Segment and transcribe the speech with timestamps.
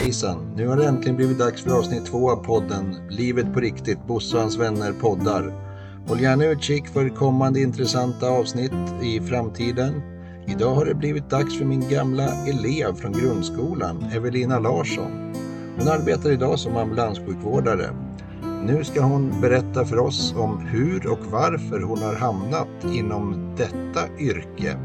[0.00, 0.54] Hejsan!
[0.56, 4.36] Nu har det äntligen blivit dags för avsnitt två av podden Livet på riktigt, Bosse
[4.36, 5.52] och hans vänner poddar.
[6.08, 8.72] Håll gärna utkik för kommande intressanta avsnitt
[9.02, 10.02] i framtiden.
[10.46, 15.34] Idag har det blivit dags för min gamla elev från grundskolan, Evelina Larsson.
[15.78, 17.90] Hon arbetar idag som ambulanssjukvårdare.
[18.64, 24.18] Nu ska hon berätta för oss om hur och varför hon har hamnat inom detta
[24.18, 24.76] yrke.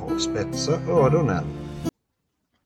[0.00, 1.59] Ha spetsa öronen!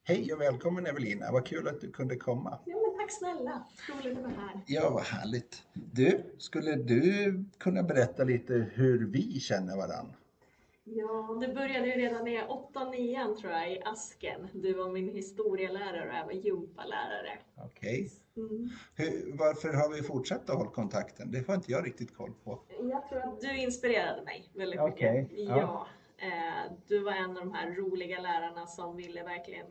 [0.07, 2.59] Hej och välkommen Evelina, vad kul att du kunde komma.
[2.65, 3.65] Ja, men tack snälla.
[3.93, 4.61] Roligt att vara här.
[4.67, 5.63] Ja, vad härligt.
[5.73, 10.13] Du, skulle du kunna berätta lite hur vi känner varann?
[10.85, 12.41] Ja, det började ju redan i
[12.75, 14.49] 8-9 tror jag i Asken.
[14.53, 17.39] Du var min historielärare och jag var gympalärare.
[17.57, 18.11] Okej.
[18.37, 18.71] Mm.
[18.97, 21.31] Hur- Varför har vi fortsatt att hålla kontakten?
[21.31, 22.59] Det har inte jag riktigt koll på.
[22.83, 25.39] Jag tror att du inspirerade mig väldigt Okej, mycket.
[25.39, 25.59] ja.
[25.59, 25.87] Ja.
[26.17, 29.67] Eh, du var en av de här roliga lärarna som ville verkligen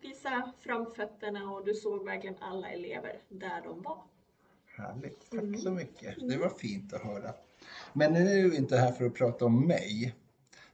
[0.00, 4.02] visa framfötterna och du såg verkligen alla elever där de var.
[4.76, 5.58] Härligt, tack Mm.
[5.58, 6.28] så mycket.
[6.28, 7.32] Det var fint att höra.
[7.92, 10.14] Men nu är vi inte här för att prata om mig.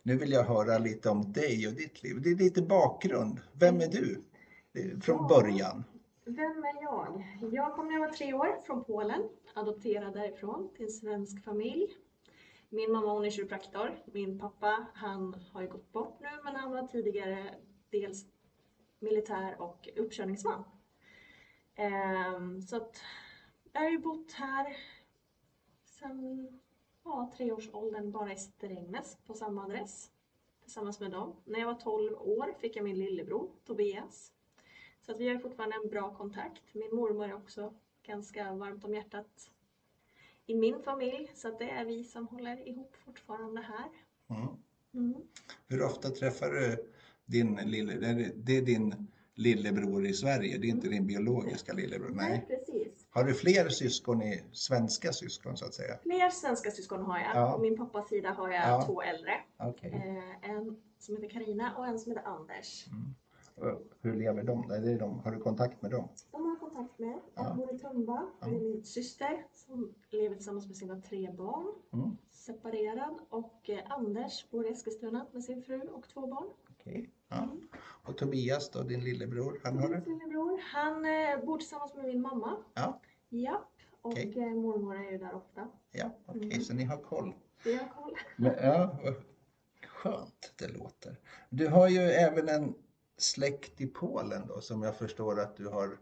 [0.03, 2.23] Nu vill jag höra lite om dig och ditt liv.
[2.23, 3.41] Det är lite bakgrund.
[3.53, 4.23] Vem är du?
[5.01, 5.29] Från Ja.
[5.29, 5.85] början.
[6.25, 7.39] Vem är jag?
[7.53, 11.87] Jag kom när jag var tre år från Polen, adopterad därifrån till en svensk familj.
[12.75, 14.03] Min mamma hon är kiropraktor.
[14.05, 17.55] Min pappa han har ju gått bort nu men han var tidigare
[17.91, 18.27] dels
[18.99, 20.65] militär och uppkörningsman.
[21.75, 23.01] Ehm, så att
[23.73, 24.77] jag har ju bott här
[25.85, 26.49] sedan
[27.05, 30.11] ja, treårsåldern bara i Strängnäs på samma adress
[30.63, 31.37] tillsammans med dem.
[31.45, 34.33] När jag var 12 år fick jag min lillebror Tobias.
[35.01, 36.75] Så att vi har fortfarande en bra kontakt.
[36.75, 39.51] Min mormor är också ganska varmt om hjärtat
[40.47, 41.31] i min familj.
[41.35, 43.89] Så det är vi som håller ihop fortfarande här.
[44.31, 44.49] Mm.
[44.95, 45.23] Mm.
[45.69, 46.89] Hur ofta träffar du
[47.27, 47.93] din lille,
[48.37, 52.11] det är- din lillebror i Sverige, det är inte din biologiska lillebror?
[52.15, 52.45] Nej.
[52.49, 53.07] precis.
[53.11, 55.99] Har du fler syskon i svenska syskon så att säga?
[56.03, 57.31] Fler svenska syskon har jag.
[57.37, 57.53] Ja.
[57.53, 58.83] På min pappas sida har jag Ja.
[58.87, 59.33] två äldre.
[59.59, 59.91] Okej.
[59.93, 62.87] Eh, en som heter Karina och en som heter Anders.
[62.87, 62.93] Och
[64.01, 64.71] Hur lever de?
[64.71, 65.19] Är de?
[65.21, 66.09] Har du kontakt med dem?
[66.31, 67.19] De har jag kontakt med.
[67.35, 67.51] Ja.
[67.51, 68.27] En bor i Tumba.
[68.41, 68.47] Ja.
[68.47, 71.67] Det är min syster som lever tillsammans med sina tre barn.
[71.93, 72.17] Mm.
[72.31, 73.19] Separerad.
[73.29, 76.47] Och eh, Anders bor i Eskilstuna med sin fru och två barn.
[76.71, 77.11] Okej.
[77.29, 77.49] Ja.
[78.05, 82.21] Och Tobias då, din lillebror, han har Min lillebror, han eh, bor tillsammans med min
[82.21, 82.57] mamma.
[82.75, 83.01] Ja.
[83.29, 83.69] Japp.
[84.03, 84.35] Och Okej.
[84.39, 85.69] eh, mormor är ju där ofta.
[85.93, 86.61] Ja, okej, Mm.
[86.61, 87.35] så ni har koll.
[87.65, 88.15] Vi har koll.
[88.37, 88.97] Men, ja,
[89.87, 91.17] skönt det låter.
[91.51, 92.75] Du har ju även en
[93.23, 95.99] släkt i Polen då som jag förstår att du har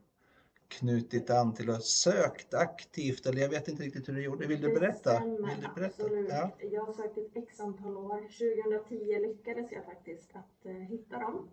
[0.69, 4.47] knutit an till och sökt aktivt eller jag vet inte riktigt hur du gjorde.
[4.47, 5.17] Vill du berätta?
[5.17, 6.05] stämmer, Vill du berätta?
[6.05, 6.29] Absolut.
[6.29, 6.51] Ja.
[6.71, 8.21] Jag har sökt ett x antal år.
[8.21, 11.49] 2010 lyckades jag faktiskt att eh, hitta dem.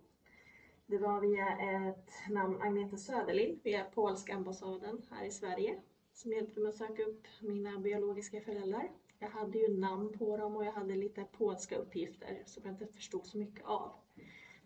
[0.86, 1.48] Det var via
[1.88, 5.80] ett namn, Agneta Söderlind, via polska ambassaden här i Sverige,
[6.12, 8.90] som hjälpte mig att söka upp mina biologiska föräldrar.
[9.18, 12.86] Jag hade ju namn på dem och jag hade lite polska uppgifter som jag inte
[12.86, 13.92] förstod så mycket av.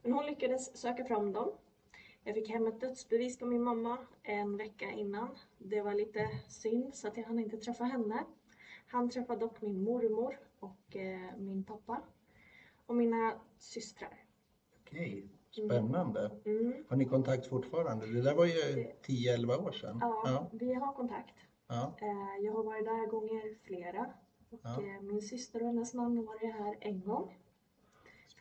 [0.03, 1.51] Men hon lyckades söka fram dem.
[2.25, 5.29] Jag fick hem ett dödsbevis på min mamma en vecka innan.
[5.59, 8.25] Det var lite synd så att jag hann inte träffa henne.
[8.87, 12.01] Han träffade dock min mormor och eh, min pappa.
[12.87, 14.25] Och mina systrar.
[14.81, 15.29] Okej,
[15.67, 16.31] spännande.
[16.45, 16.85] Mm.
[16.89, 18.07] Har ni kontakt fortfarande?
[18.07, 18.53] Det där var ju
[19.07, 19.99] 10-11 år sedan.
[20.01, 21.35] Ja, Ja, vi har kontakt.
[21.69, 21.95] ja.
[22.01, 24.15] Eh, jag har varit där gånger flera.
[24.51, 24.71] Och Ja.
[24.83, 27.39] eh, min syster och hennes man har varit här en gång.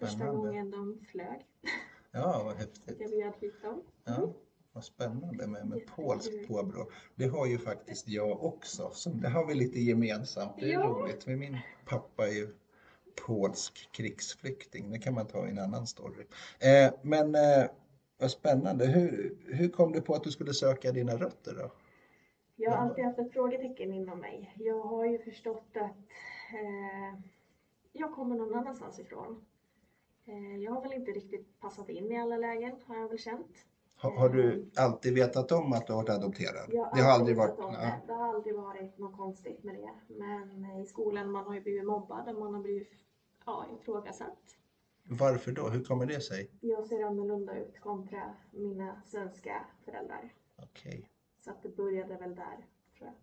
[0.02, 1.46] Första gången de flög.
[2.14, 2.98] Ja, vad häftigt.
[3.00, 3.82] Jag bjöd hit dem.
[4.04, 4.34] Ja,
[4.74, 6.90] vad spännande med, med polskt påbrå.
[7.16, 10.52] Det har ju faktiskt jag också, så det har vi lite gemensamt.
[10.60, 10.84] Det är Ja.
[10.84, 11.28] roligt.
[11.28, 12.48] Min pappa är ju
[13.26, 14.92] polsk krigsflykting.
[14.92, 16.26] Det kan man ta i en annan story.
[16.60, 17.66] Eh, men eh,
[18.20, 18.86] vad spännande.
[18.86, 21.72] Hur, hur kom du på att du skulle söka dina rötter då?
[22.56, 24.54] Jag har alltid haft ett frågetecken inom mig.
[24.58, 25.98] Jag har ju förstått att
[26.54, 27.20] eh,
[27.92, 29.46] jag kommer någon annanstans ifrån.
[30.26, 33.66] Eh, jag har väl inte riktigt passat in i alla lägen, har jag väl känt.
[33.96, 36.70] Har, har du alltid vetat om att du har varit adopterad?
[36.70, 37.60] Jag det har aldrig varit...
[37.60, 38.02] om det.
[38.08, 40.16] det har aldrig varit något konstigt med det.
[40.16, 42.92] Men i skolan man har ju blivit mobbad och man har blivit
[43.46, 44.58] ja, ifrågasatt.
[45.04, 45.70] Varför då?
[45.70, 46.52] Hur kommer det sig?
[46.62, 50.34] Jag ser annorlunda ut kontra mina svenska föräldrar.
[50.64, 51.10] Okej.
[51.44, 52.68] Så att det började väl där,
[52.98, 53.14] tror jag.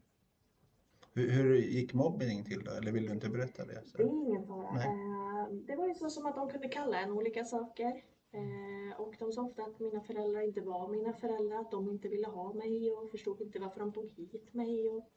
[1.18, 2.70] Hur, hur gick mobbning till då?
[2.70, 3.82] Eller vill du inte berätta det?
[3.86, 3.96] Så.
[3.96, 4.72] Det är ingen fara.
[4.72, 4.86] Nej.
[4.86, 8.04] Eh, Det var ju så som att de kunde kalla en olika saker.
[8.32, 12.08] Eh, Och de sa ofta att mina föräldrar inte var mina föräldrar, att de inte
[12.08, 14.90] ville ha mig och förstod inte varför de tog hit mig.
[14.90, 15.08] Och,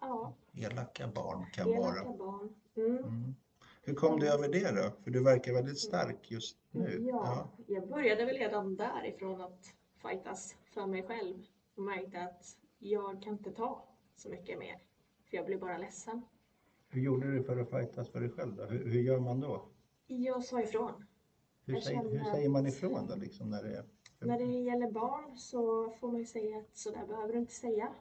[0.00, 2.16] ja, Elaka barn kan elaka vara.
[2.16, 2.54] barn.
[2.76, 2.96] Mm.
[2.98, 3.34] Mm.
[3.82, 4.90] Hur kom du över det då?
[5.04, 6.98] För du verkar väldigt stark just nu.
[7.08, 9.64] Ja, jag började väl redan därifrån att
[10.02, 11.36] fightas för mig själv
[11.76, 14.78] och märkte att jag kan inte ta så mycket mer.
[15.36, 16.22] Jag blir bara ledsen.
[16.88, 18.64] Hur gjorde du för att fightas för dig själv då?
[18.64, 19.68] Hur, hur gör man då?
[20.06, 21.06] Jag sa ifrån.
[21.64, 23.84] Hur, säger, hur säger man ifrån då liksom när det är...
[24.20, 27.52] När det gäller barn så får man ju säga att så där behöver du inte
[27.52, 27.94] säga.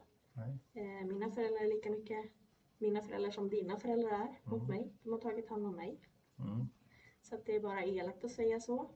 [0.73, 2.25] Eh, mina föräldrar är lika mycket
[2.77, 4.67] mina föräldrar som dina föräldrar är mot Mm.
[4.67, 4.93] mig.
[5.03, 5.99] De har tagit hand om mig.
[6.39, 6.65] Mm.
[7.21, 8.89] Så att det är bara elakt att säga så.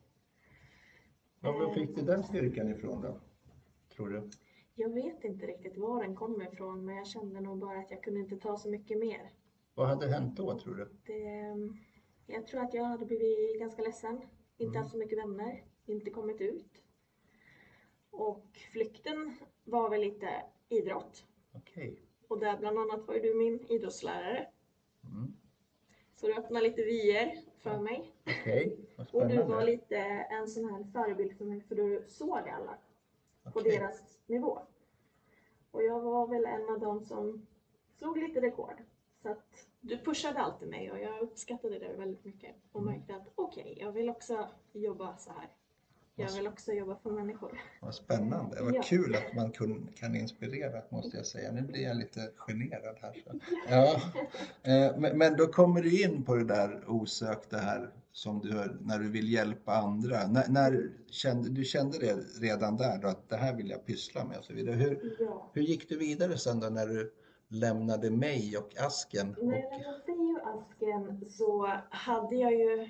[1.39, 3.19] Ja, var fick du den styrkan ifrån då?
[3.95, 4.29] Tror du?
[4.79, 8.03] Jag vet inte riktigt var den kommer ifrån men jag kände nog bara att jag
[8.03, 9.31] kunde inte ta så mycket mer.
[9.73, 10.89] Vad hade hänt då tror du?
[11.05, 11.55] Det,
[12.33, 14.21] jag tror att jag hade blivit ganska ledsen.
[14.57, 14.81] Inte Mm.
[14.81, 15.63] haft så mycket vänner.
[15.85, 16.83] Inte kommit ut.
[18.11, 20.29] Och flykten var väl lite
[20.69, 21.25] idrott.
[21.53, 22.01] Okej.
[22.27, 24.47] Och där bland annat var ju du min idrottslärare.
[25.03, 25.33] Mm.
[26.15, 28.13] Så du öppnade lite vyer för mig.
[28.25, 29.97] Okej, vad Och du var lite
[30.31, 32.77] en sån här förebild för mig för du såg alla
[33.53, 33.77] på Okej.
[33.79, 34.59] deras nivå.
[35.71, 37.47] Och jag var väl en av dem som
[37.97, 38.75] slog lite rekord.
[39.21, 42.55] Så att du pushade alltid mig och jag uppskattade det väldigt mycket.
[42.71, 42.93] Och Mm.
[42.93, 45.49] märkte att okej, jag vill också jobba så här.
[46.19, 47.61] Jag vill också jobba för människor.
[47.81, 48.61] Vad spännande.
[48.63, 48.81] Vad Ja.
[48.85, 51.51] kul att man kun, kan inspirera måste jag säga.
[51.51, 53.23] Nu blir jag lite generad här.
[53.25, 53.39] Så.
[53.69, 54.01] Ja.
[54.63, 58.99] Eh, Men, men då kommer du in på det där osökta här som du när
[58.99, 60.27] du vill hjälpa andra.
[60.27, 64.25] När, när kände, du kände det redan där då att det här vill jag pyssla
[64.25, 64.75] med och så vidare.
[64.75, 65.49] Hur, Ja.
[65.53, 67.13] hur gick du vidare sen då när du
[67.47, 69.35] lämnade mig och asken?
[69.41, 72.89] När jag lämnade dig och asken så hade jag ju,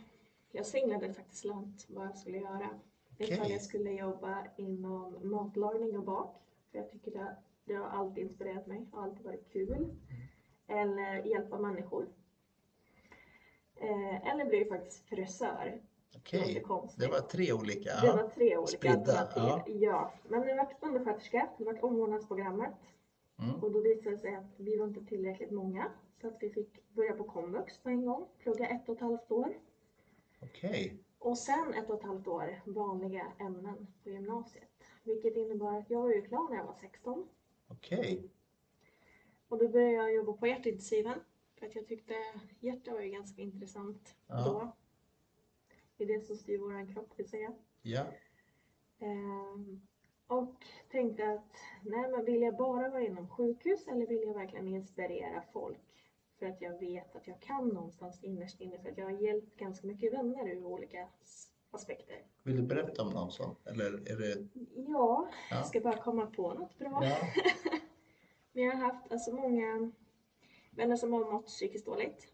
[0.52, 2.70] jag singlade faktiskt långt vad jag skulle göra.
[3.19, 3.51] Ifall Okej.
[3.51, 6.36] jag skulle jobba inom matlagning och bak.
[6.71, 7.36] För jag tycker det,
[7.66, 9.88] det har alltid inspirerat mig och alltid varit kul.
[10.68, 12.07] Eller hjälpa människor.
[13.75, 15.81] Eh, eller bli faktiskt frisör.
[16.18, 17.00] Okej, konstigt.
[17.00, 17.89] det var tre olika.
[18.01, 18.16] Det Ja.
[18.16, 19.75] var tre olika Spridda, alternativ.
[19.83, 20.13] Ja.
[20.27, 22.74] Men det var undersköterska, det var omvårdnadsprogrammet.
[23.39, 23.56] Mm.
[23.56, 25.92] Och då visade det sig att vi var inte tillräckligt många.
[26.21, 28.25] Så att vi fick börja på komvux på en gång.
[28.39, 29.54] Plugga ett och ett halvt år.
[30.42, 34.83] Okej, Och sen ett och ett halvt år vanliga ämnen på gymnasiet.
[35.04, 37.27] Vilket innebar att jag var ju klar när jag var 16.
[37.68, 38.30] okej.
[39.48, 41.19] Och då började jag jobba på hjärtintensiven.
[41.60, 42.13] För att jag tyckte
[42.60, 44.44] hjärta var ju ganska intressant Ja.
[44.45, 44.75] då.
[45.98, 47.54] Det är det som styr våran kropp vill säga.
[47.81, 48.06] Ja.
[49.00, 49.81] Ehm,
[50.27, 50.56] och
[50.92, 55.44] tänkte att nej men vill jag bara vara inom sjukhus eller vill jag verkligen inspirera
[55.54, 55.89] folk?
[56.40, 59.58] För att jag vet att jag kan någonstans innerst inne för att jag har hjälpt
[59.58, 61.10] ganska mycket vänner ur olika
[61.72, 62.24] aspekter.
[62.44, 63.56] Vill du berätta om någon sån?
[63.66, 64.48] Eller är det...
[64.76, 65.56] Ja, Ja.
[65.56, 67.00] jag ska bara komma på något bra.
[67.04, 67.18] Ja.
[68.52, 69.92] Men jag har haft alltså många
[70.72, 72.34] vänner som har mått psykiskt dåligt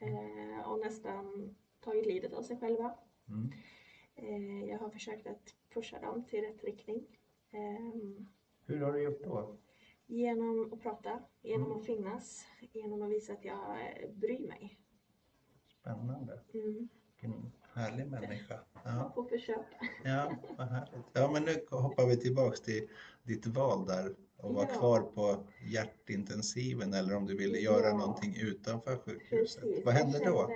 [0.00, 2.94] eh, och nästan tagit livet av sig själva.
[3.28, 3.52] Mm.
[4.14, 7.06] Eh, jag har försökt att pusha dem till rätt riktning.
[7.50, 8.28] Ehm,
[8.66, 9.56] Hur har du gjort då?
[10.10, 11.78] Genom att prata, genom Mm.
[11.78, 13.76] att finnas, genom att visa att jag
[14.14, 14.78] bryr mig.
[15.80, 16.40] Spännande.
[16.54, 16.88] Mm.
[17.20, 18.60] Vilken härlig människa.
[18.84, 19.66] Ja, På försök.
[20.04, 21.06] ja vad härligt.
[21.12, 22.88] Ja, men nu hoppar vi tillbaks till
[23.22, 24.78] ditt val där och vara Ja.
[24.78, 25.36] kvar på
[25.70, 27.96] hjärtintensiven eller om du ville göra Ja.
[27.96, 29.62] någonting utanför sjukhuset.
[29.62, 29.84] Precis.
[29.84, 30.50] Vad hände då?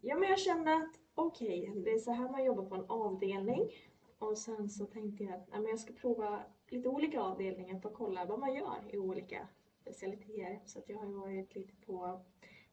[0.00, 3.70] Ja, men jag kände att okej, det är så här man jobbar på en avdelning.
[4.18, 7.88] Och sen så tänkte jag att nej, men jag ska prova lite olika avdelningar för
[7.88, 9.48] att kolla vad man gör i olika
[9.80, 10.60] specialiteter.
[10.66, 12.20] Så att jag har varit lite på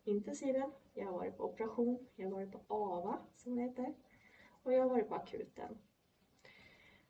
[0.04, 3.94] intensiven, jag har varit på operation, jag har varit på AVA som det heter.
[4.64, 5.78] Och jag har varit på akuten.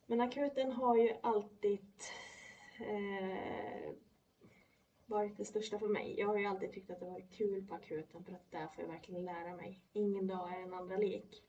[0.05, 1.88] Men akuten har ju alltid
[2.79, 3.93] eh,
[5.05, 6.15] varit det största för mig.
[6.19, 8.83] Jag har ju alltid tyckt att det varit kul på akuten för att där får
[8.83, 9.81] jag verkligen lära mig.
[9.93, 11.43] Ingen dag är en andra lik.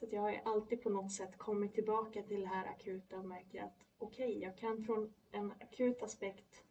[0.00, 3.24] Så jag har ju alltid på något sätt kommit tillbaka till det här akuta och
[3.24, 6.64] märker att okej, jag kan från en akut aspekt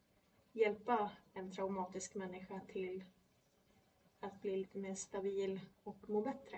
[0.51, 3.03] hjälpa en traumatisk människa till
[4.19, 6.57] att bli lite mer stabil och må bättre.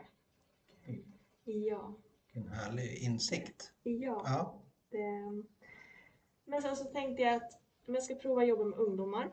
[1.44, 1.94] Ja,
[2.34, 3.74] Vilken härlig insikt.
[3.84, 4.22] ja.
[4.26, 5.44] Ja, Det...
[6.46, 9.32] Men sen så tänkte jag att om jag ska prova jobba med ungdomar.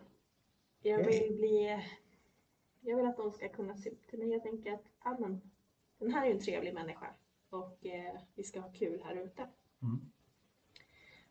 [0.82, 1.82] Jag vill bli...
[2.80, 4.28] Jag vill att de ska kunna se upp till mig.
[4.28, 5.50] Jag tänker att ah, men,
[5.98, 7.14] den här är ju en trevlig människa
[7.56, 9.48] och eh, vi ska ha kul här ute.
[9.82, 10.12] Mm.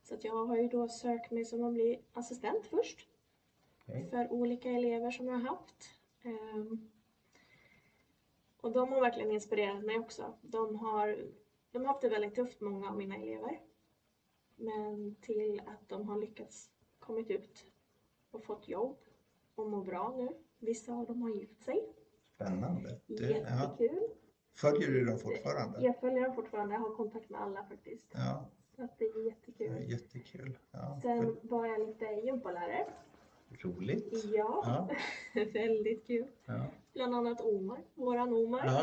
[0.03, 3.08] Så jag har ju då sökt mig som att bli assistent först
[3.82, 4.10] okej.
[4.10, 5.89] för olika elever som jag har haft.
[6.22, 6.91] Ehm,
[8.58, 10.34] och de har verkligen inspirerat mig också.
[10.41, 11.32] De har,
[11.72, 13.62] de har haft det väldigt tufft, många av mina elever.
[14.55, 17.65] Men till att de har lyckats kommit ut
[18.32, 18.98] och fått jobb
[19.55, 20.29] och mår bra nu.
[20.60, 21.94] Vissa av dem har gift sig.
[22.36, 23.00] Spännande.
[23.08, 23.77] Du, ja.
[24.56, 24.82] Jättekul.
[24.82, 25.82] Följer du dem fortfarande?
[25.82, 28.04] Jag följer dem fortfarande, jag har kontakt med alla faktiskt.
[28.14, 28.46] Ja.
[28.76, 29.92] Så att det är Ja, jättekul.
[29.92, 30.58] jättekul.
[30.72, 31.00] Ja.
[31.02, 32.86] Sen var jag lite gympalärare.
[33.62, 34.14] Roligt.
[34.34, 34.90] Ja, Ja,
[35.54, 36.28] väldigt kul.
[36.46, 36.66] ja.
[36.94, 38.62] Bland annat Omar, våran Omar.
[38.66, 38.82] ja.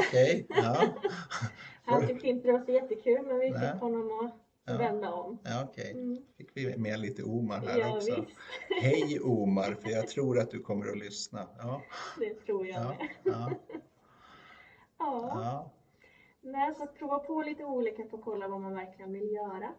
[0.48, 0.86] Ja.
[1.84, 3.72] Han tyckte inte det var så jättekul men vi Nej.
[3.72, 4.78] fick honom att Ja.
[4.78, 5.38] vända om.
[5.44, 5.90] Ja, okej.
[5.92, 6.22] Mm.
[6.36, 8.20] Fick vi med lite Omar här Ja, också.
[8.20, 8.36] visst.
[8.82, 11.48] Hej Omar, för jag tror att du kommer att lyssna.
[11.58, 11.82] Ja,
[12.18, 13.54] Det tror jag ja, med.
[15.02, 15.42] Ja, Ja.
[15.44, 15.70] ja.
[16.40, 19.72] Nej, så att prova på lite olika för att kolla vad man verkligen vill göra.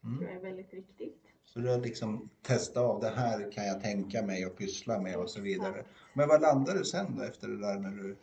[0.00, 0.22] tror Mm.
[0.24, 1.20] jag är väldigt viktigt.
[1.44, 5.16] Så du har liksom testat av det här kan jag tänka mig och pyssla med
[5.16, 5.70] och så vidare.
[5.80, 5.88] Exakt.
[6.12, 8.16] Men vad landade du sen då efter det där när du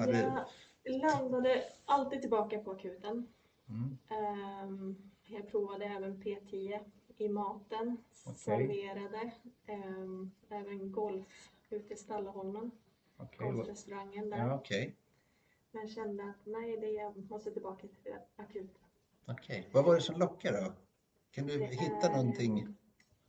[0.00, 0.44] hade...
[0.84, 3.28] Jag landade alltid tillbaka på akuten.
[3.68, 3.98] Mm.
[4.08, 6.78] Ehm, jag provade även P10
[7.16, 8.36] i maten, Okej.
[8.38, 9.30] serverade,
[9.66, 12.70] ehm, även golf ute i Stallaholmen,
[13.16, 14.38] vad- golfrestaurangen där.
[14.38, 14.96] ja, okej.
[15.72, 18.68] Men kände att nej, det jag måste tillbaka till akuten.
[19.26, 19.68] Okej.
[19.72, 20.72] Vad var det som lockade då?
[21.30, 22.74] Kan du Det hitta är- någonting?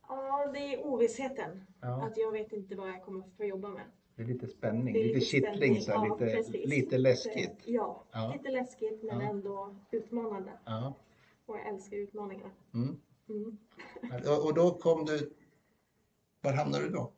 [0.08, 1.66] Ja, det är ovissheten.
[1.80, 3.82] Ja, Att jag vet inte vad jag kommer få jobba med.
[4.16, 5.80] det är lite spänning, Det är lite kittling, spänning.
[5.82, 6.66] så Ja, lite, precis.
[6.66, 7.56] lite läskigt.
[7.64, 8.32] Ja, Ja.
[8.36, 10.52] lite läskigt men ändå utmanande.
[11.46, 12.50] Och jag älskar utmaningar.
[12.74, 13.00] Mm.
[13.28, 13.58] Mm.
[14.28, 15.32] Och, och då kom du...
[16.40, 17.12] Var hamnade du då?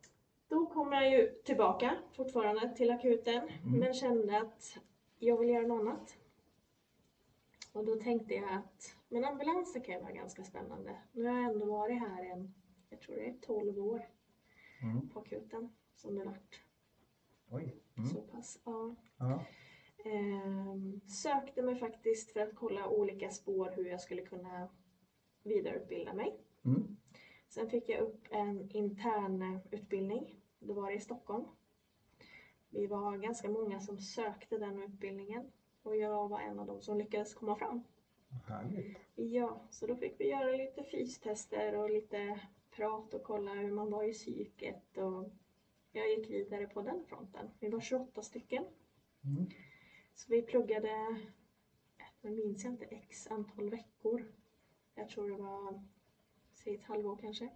[0.49, 3.79] Då kom jag ju tillbaka fortfarande till akuten Mm.
[3.81, 4.79] men kände att
[5.19, 6.17] jag vill göra något annat.
[7.73, 10.97] Och då tänkte jag att men ambulanser kan ju vara ganska spännande.
[11.13, 12.55] Nu har jag ändå varit här en,
[12.91, 14.03] jag tror det är 12 år
[14.83, 15.09] Mm.
[15.09, 16.61] på akuten som det vart.
[17.51, 17.83] Oj.
[17.97, 18.09] Mm.
[18.11, 18.95] Så pass, ja.
[19.19, 19.45] Ja.
[20.05, 24.69] Ehm, sökte mig faktiskt för att kolla olika spår hur jag skulle kunna
[25.43, 26.41] vidareutbilda mig.
[26.65, 26.97] Mm.
[27.49, 30.41] Sen fick jag upp en intern utbildning.
[30.59, 31.45] Då var det i Stockholm.
[32.77, 35.51] Vi var ganska många som sökte den utbildningen
[35.83, 37.85] och jag var en av dem som lyckades komma fram.
[38.47, 38.99] Härligt.
[39.15, 42.41] Ja, så då fick vi göra lite fystester och lite
[42.71, 45.31] prat och kolla hur man var i psyket och
[45.93, 47.51] jag gick vidare på den fronten.
[47.61, 48.65] Vi var 28 stycken.
[49.25, 49.47] Mm.
[50.15, 51.17] Så vi pluggade,
[52.21, 54.25] nu minns jag inte x antal veckor.
[54.95, 55.85] Jag tror det var,
[56.55, 57.49] säg ett halvår kanske.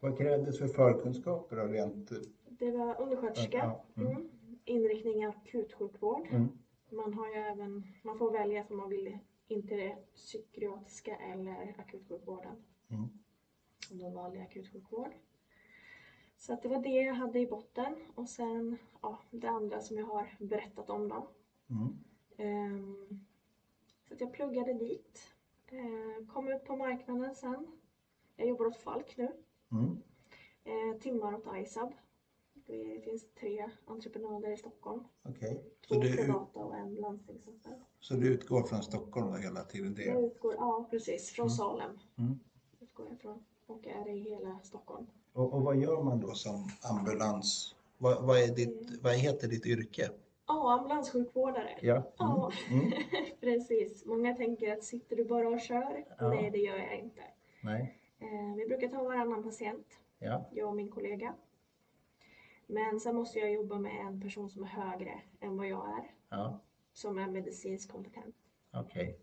[0.00, 2.12] Vad krävdes för förkunskaper då rent?
[2.48, 3.58] Det var undersköterska,
[3.96, 4.30] Ja, mm.
[4.64, 6.26] Inriktning akutsjukvård.
[6.30, 6.48] Mm.
[6.90, 11.74] Man har ju även, man får välja om man vill in till det psykiatriska eller
[11.78, 12.64] akutsjukvården.
[12.88, 13.08] Mm.
[13.90, 15.14] Då valde jag akutsjukvård.
[16.36, 19.98] Så att det var det jag hade i botten och sen ja, det andra som
[19.98, 21.28] jag har berättat om då.
[21.70, 21.98] Mm.
[22.36, 23.24] Ehm,
[24.08, 25.34] så att jag pluggade dit.
[25.70, 27.66] Ehm, kom ut på marknaden sen.
[28.36, 29.32] Jag jobbar åt Falk nu.
[29.72, 30.02] Mm.
[30.64, 31.94] Ehm, timmar åt ISAB.
[32.66, 35.04] Det finns tre entreprenader i Stockholm.
[35.22, 35.64] Okej.
[35.88, 37.76] Två Så du, privata och en landstingsanställd.
[38.00, 39.94] så du utgår från Stockholm då hela tiden?
[39.98, 40.26] Jag Det?
[40.26, 41.56] utgår, ja precis, från Mm.
[41.56, 41.90] Salem.
[42.18, 42.40] Mm.
[42.80, 43.44] Utgår jag från.
[43.66, 45.06] Och är i hela Stockholm.
[45.32, 47.74] Och, och vad gör man då som ambulans?
[47.98, 50.10] Vad, vad, är ditt, vad heter ditt yrke?
[50.46, 51.78] Ja, ambulanssjukvårdare.
[51.82, 52.02] Ja.
[52.16, 52.92] Ja, Mm.
[53.40, 54.04] precis.
[54.06, 56.04] Många tänker att sitter du bara och kör?
[56.18, 56.28] Ja.
[56.28, 57.22] Nej, det gör jag inte.
[57.62, 57.98] Nej.
[58.18, 59.86] Eh, vi brukar ta varannan patient,
[60.18, 60.44] Ja.
[60.52, 61.34] jag och min kollega.
[62.70, 66.10] Men sen måste jag jobba med en person som är högre än vad jag är,
[66.28, 66.60] Ja.
[66.92, 68.34] som är medicinskt kompetent.
[68.72, 69.18] Okej.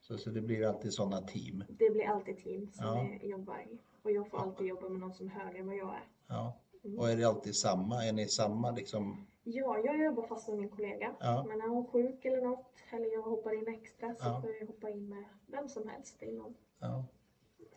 [0.00, 1.64] Så, så det blir alltid sådana team?
[1.68, 3.26] Det blir alltid team som Ja.
[3.28, 3.78] jobbar i.
[4.02, 6.08] Och jag får alltid jobba med någon som är högre än vad jag är.
[6.26, 6.58] Ja.
[6.84, 6.98] Mm.
[6.98, 8.04] Och är det alltid samma?
[8.04, 9.26] Är ni samma liksom?
[9.44, 11.14] Ja, jag jobbar fast med min kollega.
[11.20, 11.44] Ja.
[11.48, 14.40] Men är hon sjuk eller något, eller jag hoppar in extra, så Ja.
[14.40, 17.04] får jag hoppa in med vem som helst inom Ja.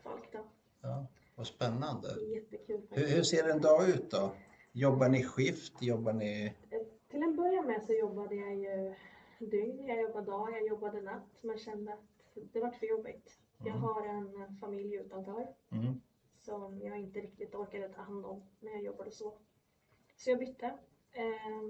[0.03, 0.39] Falk då.
[0.81, 1.05] ja.
[1.35, 2.07] Vad spännande.
[2.33, 4.31] Jättekul Hur, hur ser en dag ut då?
[4.77, 5.81] Jobbar ni skift?
[5.81, 6.53] Jobbar ni...
[7.07, 8.93] Till en början med så jobbade jag ju
[9.39, 11.99] dygn, jag jobbade dag, jag jobbade natt, men kände att
[12.33, 13.39] det var för jobbigt.
[13.57, 13.81] Jag Mm.
[13.81, 16.01] har en familj utanför Mm.
[16.41, 19.33] som jag inte riktigt orkade ta hand om när jag jobbade så.
[20.15, 20.65] Så jag bytte.
[21.11, 21.69] Eh,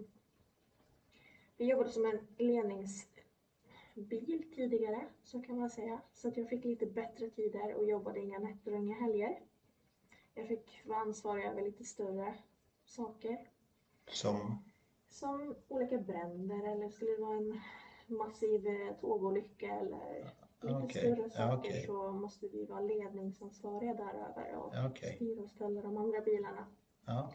[1.58, 6.02] vi jobbade som en ledningsbil tidigare, så kan man säga.
[6.14, 9.40] Så att jag fick lite bättre tider och jobbade inga nätter och inga helger.
[10.34, 12.36] Jag fick vara ansvarig över lite större
[12.86, 13.38] saker.
[14.08, 14.63] Som...
[15.10, 17.60] Som olika bränder eller skulle det vara en
[18.08, 21.86] massiv eh, tågolycka eller lite Okej, större ja, saker okej.
[21.86, 25.15] så måste vi vara ledningsansvariga däröver och Ja, okej.
[25.15, 26.65] styra och ställa de andra bilarna.
[27.06, 27.32] Ja.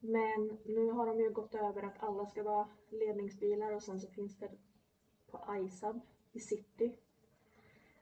[0.00, 4.08] Men nu har de ju gått över att alla ska vara ledningsbilar och sen så
[4.10, 4.50] finns det
[5.26, 6.00] på ISAB
[6.32, 6.96] i city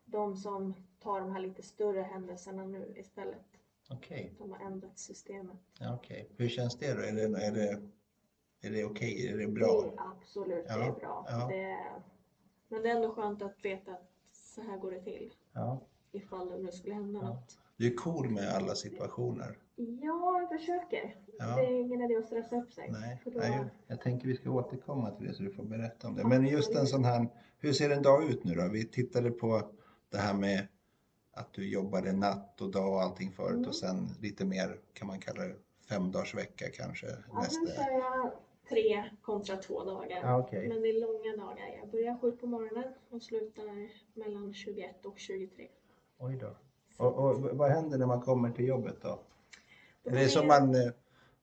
[0.04, 3.51] de som tar de här lite större händelserna nu istället.
[3.92, 4.32] Okej.
[4.38, 5.56] De har ändrat systemet.
[5.80, 6.28] Ja, okej.
[6.36, 7.00] Hur känns det då?
[7.00, 7.80] Är det, är det,
[8.62, 9.28] är det okej?
[9.28, 9.84] Är det Det bra?
[9.84, 11.26] är absolut, det Ja, är bra.
[11.28, 11.48] ja.
[11.48, 11.78] Det
[12.68, 15.32] men det är ändå skönt att veta att så här går det till.
[15.52, 15.80] Ja.
[16.12, 17.26] ifall det nu skulle hända Ja.
[17.28, 17.58] något.
[17.76, 19.58] Du är cool med alla situationer.
[19.76, 21.16] Ja, jag försöker.
[21.38, 21.56] Ja.
[21.56, 22.88] Det är ingen idé att stressa upp sig.
[22.90, 26.14] Nej, då- nej, jag tänker vi ska återkomma till det så du får berätta om
[26.14, 26.24] det.
[26.28, 27.26] Men just en sån här,
[27.58, 28.68] hur ser en dag ut nu då?
[28.68, 29.62] Vi tittade på
[30.10, 30.66] det här med
[31.32, 33.68] att du jobbade natt och dag och allting förut Mm.
[33.68, 35.54] och sen lite mer kan man kalla det
[35.88, 37.66] femdagarsvecka kanske Ja, nu nästa.
[37.84, 38.32] kör jag
[38.68, 40.20] tre kontra två dagar.
[40.22, 40.68] Ja, okej.
[40.68, 41.76] Men det är långa dagar.
[41.80, 43.64] Jag börjar sju på morgonen och slutar
[44.14, 45.68] mellan 21 och 23.
[46.18, 46.56] Oj då.
[47.04, 49.08] Och, och vad händer när man kommer till jobbet då?
[49.08, 50.90] Då Är det blir som man, eh,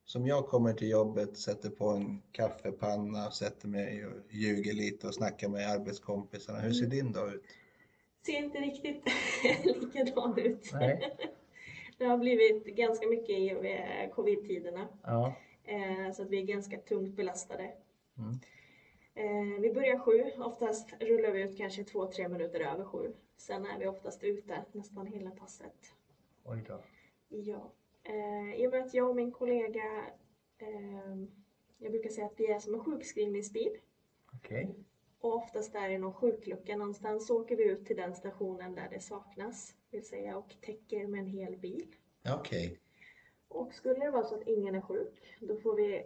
[0.05, 5.13] som jag kommer till jobbet, sätter på en kaffepanna, sätter mig och ljuger lite och
[5.15, 6.59] snackar med arbetskompisarna.
[6.59, 6.97] Hur ser Mm.
[6.97, 7.43] din dag ut?
[8.25, 9.03] Ser inte riktigt
[9.65, 10.69] likadan ut.
[10.73, 11.17] Nej.
[11.97, 14.87] Det har blivit ganska mycket i covid-tiderna.
[15.03, 15.33] Ja.
[15.63, 17.73] Eh, så att vi är ganska tungt belastade.
[18.17, 18.39] Mm.
[19.15, 23.13] Eh, vi börjar sju, oftast rullar vi ut kanske två, tre minuter över sju.
[23.37, 25.93] Sen är vi oftast ute nästan hela passet.
[26.43, 26.81] Oj då.
[27.29, 27.71] Ja.
[28.03, 30.05] Eh, I och med att jag och min kollega,
[31.77, 33.77] jag brukar säga att vi är som en sjukskrivningsbil.
[34.33, 34.75] Okej.
[35.21, 38.89] Och oftast är det någon sjuklucka någonstans så åker vi ut till den stationen där
[38.89, 39.75] det saknas.
[39.91, 41.95] Vill säga och täcker med en hel bil.
[42.35, 42.79] Okej.
[43.47, 46.03] Och skulle det vara så att ingen är sjuk, då får vi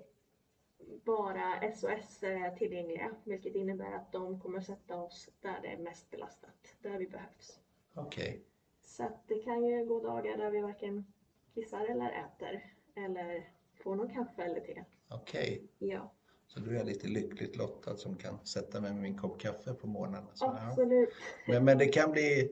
[1.03, 3.15] bara SOS eh, tillgängliga.
[3.23, 7.59] Vilket innebär att de kommer sätta oss där det är mest belastat, där vi behövs.
[7.93, 8.41] Okej.
[8.81, 11.05] Så att det kan ju gå dagar där vi varken
[11.53, 12.73] kissar eller äter.
[12.95, 14.83] Eller får någon kaffe eller te.
[15.09, 15.67] Okej.
[15.79, 16.11] Ja,
[16.53, 19.87] Så du är lite lyckligt lottad som kan sätta mig med min kopp kaffe på
[19.87, 20.23] morgonen.
[20.33, 20.69] Så, ja.
[20.69, 21.09] absolut.
[21.47, 22.51] men, men det kan bli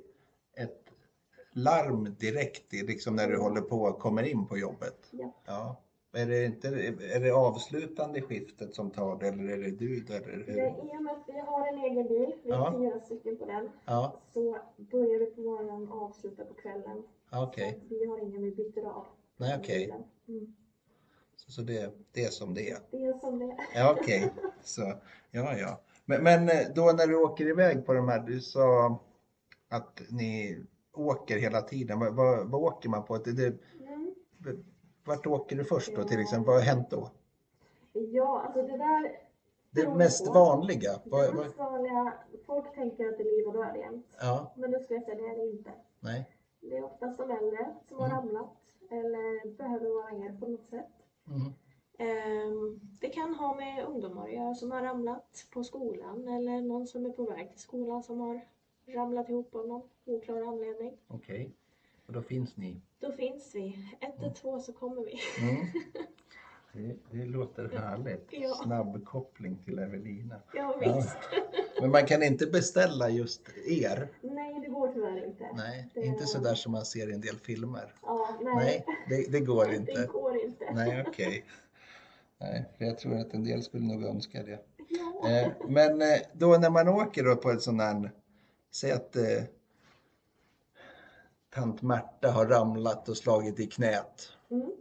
[0.57, 0.81] ett
[1.53, 5.07] larm direkt liksom när du håller på och kommer in på jobbet.
[5.11, 5.33] Ja.
[5.45, 5.81] Ja.
[6.13, 6.67] Är det, inte,
[7.15, 9.97] är det avslutande skiftet som tar det eller är det du?
[9.97, 10.59] Eller Det, hur?
[10.61, 12.75] I och med att vi har en egen bil, vi är Ja.
[12.79, 17.03] fyra stycken på den, Ja, så börjar vi på morgonen och avslutar på kvällen.
[17.29, 17.51] Så
[17.89, 19.05] Vi har ingen vi byter av.
[19.37, 19.79] Nej, okej.
[19.85, 20.03] bilen.
[20.27, 20.55] Mm.
[21.51, 22.77] Så, det, det är som det är.
[22.91, 23.57] Det är som det är.
[23.75, 24.33] Ja, okej.
[24.63, 24.81] Så,
[25.31, 25.79] ja, ja.
[26.05, 28.99] Men, men eh, då när du åker iväg på de här, du sa
[29.69, 30.59] att ni
[30.93, 31.99] åker hela tiden.
[31.99, 33.17] Vad, vad, vad åker man på?
[33.17, 34.13] Det, det, Mm.
[35.05, 36.45] vart åker du först då till exempel?
[36.45, 37.09] Vad har hänt då?
[37.93, 39.19] Ja, alltså det där
[39.71, 40.33] Det mest på.
[40.33, 40.91] vanliga?
[41.03, 42.13] Det mest vanliga,
[42.45, 44.05] folk tänker att det är liv och död jämt.
[44.21, 45.71] ja, Men nu ska jag säga det är det inte.
[45.99, 46.37] nej.
[46.61, 48.17] Det är oftast de äldre som har Mm.
[48.17, 48.49] ramlat
[48.89, 50.87] eller behöver vara hjälp på något sätt.
[51.35, 51.53] Mm.
[51.97, 56.87] Ehm, Det kan ha med ungdomar att göra som har ramlat på skolan eller någon
[56.87, 58.41] som är på väg till skolan som har
[58.87, 60.97] ramlat ihop av någon oklar anledning.
[61.07, 61.51] Okej.
[62.05, 62.81] Och då finns ni?
[62.99, 63.75] Då finns vi.
[63.99, 65.19] Ett och två så kommer vi.
[65.41, 65.65] Mm.
[66.73, 68.27] Det, det låter härligt.
[68.31, 68.55] Ja.
[68.63, 70.35] Snabb koppling till Evelina.
[70.53, 70.95] Ja, Ja.
[70.95, 71.17] visst.
[71.81, 74.07] Men man kan inte beställa just er?
[74.21, 75.47] Nej, det går tyvärr inte.
[75.55, 77.93] Nej, Det- inte så där som man ser i en del filmer.
[78.01, 78.55] Ja, nej.
[78.55, 80.05] Nej, det, det går Det inte.
[80.11, 80.73] går inte.
[80.73, 81.45] Nej, okej.
[82.39, 84.59] Nej, för jag tror att en del skulle nog önska det.
[85.23, 85.29] Ja.
[85.29, 88.11] Eh, men eh, då när man åker då på ett sånt här,
[88.71, 89.43] säg att eh,
[91.53, 94.29] tant Märta har ramlat och slagit i knät.
[94.51, 94.71] Mm.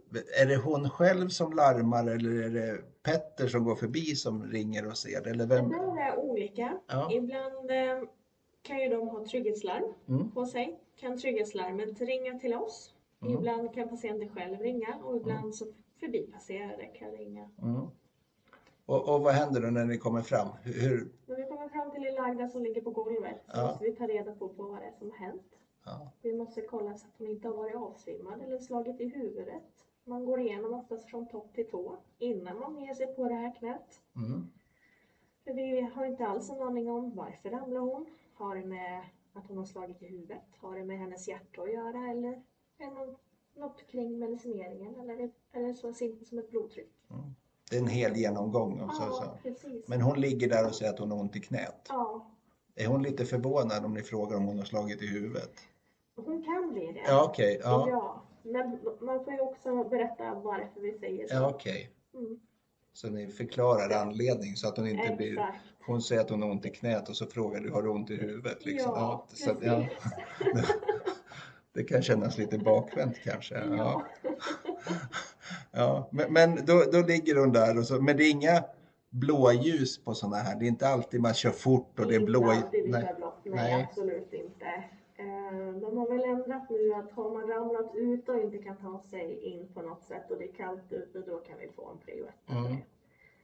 [0.41, 4.87] Är det hon själv som larmar eller är det Petter som går förbi som ringer
[4.87, 5.29] och ser det?
[5.29, 5.69] Eller Det vem?
[5.69, 6.77] där är olika.
[6.87, 7.11] Ja.
[7.11, 8.07] Ibland eh,
[8.61, 10.31] kan ju de ha trygghetslarm Mm.
[10.31, 10.79] på sig.
[10.99, 12.93] Kan trygghetslarmet ringa till oss.
[13.21, 13.33] Mm.
[13.33, 15.65] Ibland kan patienten själv ringa och ibland så
[15.99, 17.49] förbipasserare kan ringa.
[17.61, 17.81] Mm.
[18.85, 20.47] Och, och vad händer då när ni kommer fram?
[20.63, 23.67] Hur, När vi kommer fram till lilla Agda som ligger på golvet så Ja.
[23.67, 25.43] måste vi ta reda på, på vad det är som har hänt.
[25.85, 26.11] Ja.
[26.21, 29.63] Vi måste kolla så att hon inte har varit avsvimmad eller slagit i huvudet.
[30.03, 33.55] Man går igenom oftast från topp till tå innan man ger sig på det här
[33.55, 34.01] knät.
[34.15, 34.47] mm.
[35.43, 38.05] För vi har inte alls en aning om varför ramlar hon.
[38.33, 40.41] Har det med att hon har slagit i huvudet?
[40.57, 42.09] Har det med hennes hjärta att göra?
[42.11, 42.29] Eller
[42.77, 43.19] är det något,
[43.55, 44.99] något kring medicineringen?
[44.99, 46.91] Eller är det, så simpelt som ett blodtryck?
[47.69, 48.77] Det är en hel genomgång.
[48.79, 49.49] Så, ja, så.
[49.49, 49.87] precis.
[49.87, 51.85] Men hon ligger där och säger att hon har ont i knät.
[51.89, 52.31] Ja,
[52.75, 55.67] Är hon lite förvånad om ni frågar om hon har slagit i huvudet?
[56.25, 57.01] Hon kan bli det.
[57.07, 57.59] Ja, okej.
[57.63, 61.33] Ja, Ja, men man får ju också berätta varför vi säger så.
[61.35, 61.89] ja okej.
[62.13, 62.39] Mm,
[62.93, 65.31] Så ni förklarar anledning så att hon inte blir...
[65.31, 65.57] exakt.
[65.85, 68.09] Hon säger att hon har ont i knät och så frågar du har du ont
[68.09, 68.65] i huvudet?
[68.65, 68.91] Liksom.
[68.95, 69.67] Ja, så, att- precis.
[69.67, 70.63] ja.
[71.73, 73.55] Det kan kännas lite bakvänt kanske.
[73.55, 73.75] Ja.
[73.77, 74.05] Ja.
[75.71, 76.09] Ja.
[76.11, 78.63] Men, men då, då ligger hon där och så, men det är inga
[79.09, 80.59] blåljus på sådana här.
[80.59, 82.49] Det är inte alltid man kör fort och det är Inte blå...
[82.49, 83.13] alltid vi Nej.
[83.17, 83.39] blått.
[83.43, 83.87] Nej, Nej.
[83.89, 84.83] absolut inte.
[85.21, 88.99] Eh, De har väl ändrat nu att har man ramlat ut och inte kan ta
[88.99, 91.97] sig in på något sätt och det är kallt ute, då kan vi få en
[91.97, 92.33] prio 1.
[92.49, 92.77] Mm.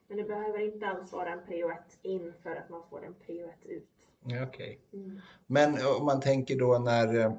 [0.07, 3.13] Men det behöver inte alls vara en prio 1 in för att man får en
[3.25, 3.89] prio 1 ut.
[4.23, 4.79] Ja, okej.
[4.93, 5.19] Mm.
[5.47, 7.33] Men om man tänker då när, eh,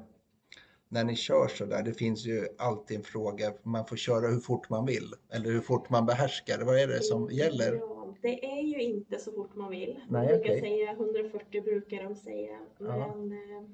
[0.89, 4.39] när ni kör så där, det finns ju alltid en fråga, man får köra hur
[4.39, 6.65] fort man vill eller hur fort man behärskar.
[6.65, 7.75] Vad är det som gäller?
[7.75, 9.99] Ja, det är ju inte så fort man vill.
[10.09, 10.61] Nej, de brukar okej.
[10.61, 12.59] säga 140 brukar de säga.
[12.77, 13.15] Ja.
[13.15, 13.69] Men eh,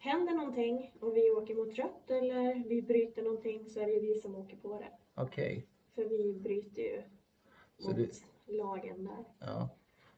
[0.00, 4.20] händer någonting och vi åker mot rött eller vi bryter någonting så är det vi
[4.20, 5.22] som åker på det.
[5.22, 7.02] Okej, För vi bryter ju
[7.78, 9.24] Så mot det- lagen där.
[9.46, 9.68] ja.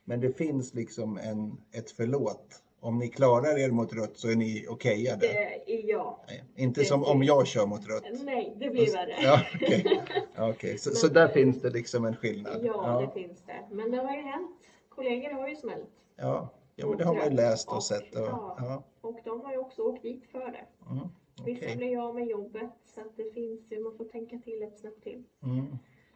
[0.04, 2.62] Men det finns liksom en, ett förlåt.
[2.80, 5.26] Om ni klarar er mot rött så är ni okejade.
[5.66, 6.16] Det jag.
[6.28, 8.04] Nej, Inte det- som om jag kör mot rött.
[8.24, 9.16] Nej, det blir värre.
[9.22, 10.02] Ja, okej.
[10.36, 10.78] Ja, okej.
[10.78, 12.60] Så, så där finns det liksom en skillnad.
[12.64, 13.66] Ja, det finns det.
[13.70, 14.56] Men det har ju hänt.
[14.88, 15.90] Kollegor har ju smält.
[16.16, 16.48] ja.
[16.88, 18.14] Men det har man ju läst och sett.
[18.14, 18.56] Och, ja.
[18.58, 18.82] ja.
[19.00, 20.66] Och de har ju också åkt dit för det.
[20.90, 21.08] Mm,
[21.46, 21.76] Vissa okej.
[21.76, 25.02] blir av med jobbet så att det finns ju, man får tänka till ett snabbt
[25.02, 25.24] till.
[25.42, 25.66] Mm.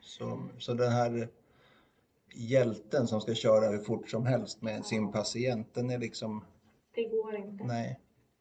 [0.01, 1.29] Så, så den här
[2.35, 6.45] hjälten som ska köra hur fort som helst med sin patient, den är liksom,
[6.95, 7.65] Det går inte.
[7.65, 8.01] nej,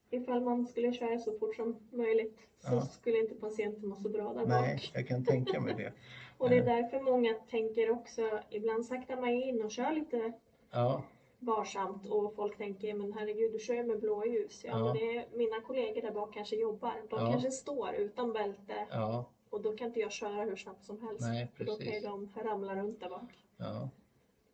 [0.09, 2.81] Ifall man skulle köra så fort som möjligt så Ja.
[2.81, 4.91] skulle inte patienten må så bra där nej, bak.
[4.93, 5.93] jag kan tänka mig det.
[6.37, 10.31] Och det är därför många tänker också, ibland saktar man in och kör lite
[10.71, 11.03] Ja,
[11.39, 14.61] varsamt och folk tänker men herregud du kör ju med blåljus.
[14.63, 14.85] Ja, Ja.
[14.85, 16.93] men det är, mina kollegor där bak kanske jobbar.
[17.09, 17.31] De Ja.
[17.31, 21.21] kanske står utan bälte ja, och då kan inte jag köra hur snabbt som helst.
[21.21, 23.29] Nej, För då kan ju de ramla runt där bak.
[23.57, 23.89] ja.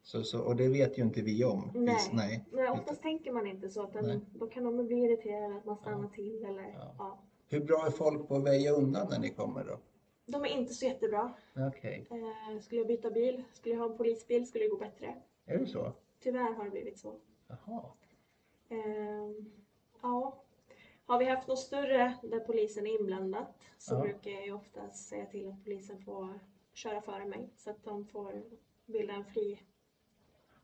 [0.04, 1.72] Så, så, och det vet ju inte vi om.
[1.76, 1.94] Nej.
[1.96, 2.46] Vis- nej.
[2.52, 3.90] Nej, oftast tänker man inte så.
[3.90, 4.20] Utan Nej.
[4.34, 7.20] då kan de bli irriterade att man stannar till eller Ja.
[7.50, 9.78] Hur bra är folk på att väja undan när ni kommer då?
[10.26, 11.34] De är inte så jättebra.
[11.70, 15.16] Okej, Eh, skulle jag byta bil, skulle jag ha en polisbil skulle det gå bättre.
[15.46, 15.92] är det så?
[16.24, 17.20] Tyvärr har det blivit så.
[17.48, 17.84] Jaha,
[18.70, 19.52] Ehm,
[20.02, 20.44] ja.
[21.06, 23.46] Har vi haft något större där polisen är inblandad
[23.78, 24.02] så Ja.
[24.02, 26.40] brukar jag ju oftast säga till att polisen får
[26.74, 28.44] köra före mig så att de får
[28.86, 29.60] bilda en fri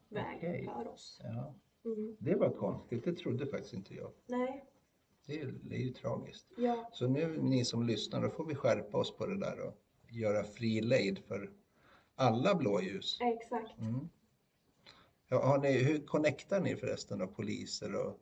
[0.09, 0.65] väg Okej.
[0.75, 1.19] för oss.
[1.23, 1.53] ja.
[1.85, 2.17] Mm.
[2.19, 4.11] Det var konstigt, det trodde faktiskt inte jag.
[4.25, 4.65] Nej,
[5.25, 6.47] Det är, det är ju tragiskt.
[6.57, 9.73] ja, Så nu ni som lyssnar, då får vi skärpa oss på det där och
[10.09, 11.51] göra fri lejd för
[12.15, 13.17] alla blåljus.
[13.21, 13.79] exakt.
[13.79, 14.09] Mm.
[15.29, 18.19] Ja, ni, hur connectar ni förresten då, poliser och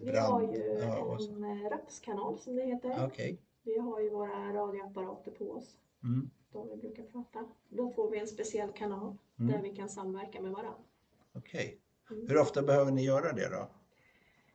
[0.00, 0.56] Vi har brand?
[0.56, 3.06] ju Ja, en eh, rapskanal som det heter.
[3.06, 3.38] Okej.
[3.62, 6.30] Vi har ju våra radioapparater på oss, Mm.
[6.52, 7.44] de vi brukar prata.
[7.68, 9.52] Då får vi en speciell kanal Mm.
[9.52, 10.80] där vi kan samverka med varandra.
[11.34, 11.78] Okej.
[12.10, 12.26] Mm.
[12.28, 13.68] Hur ofta behöver ni göra det då?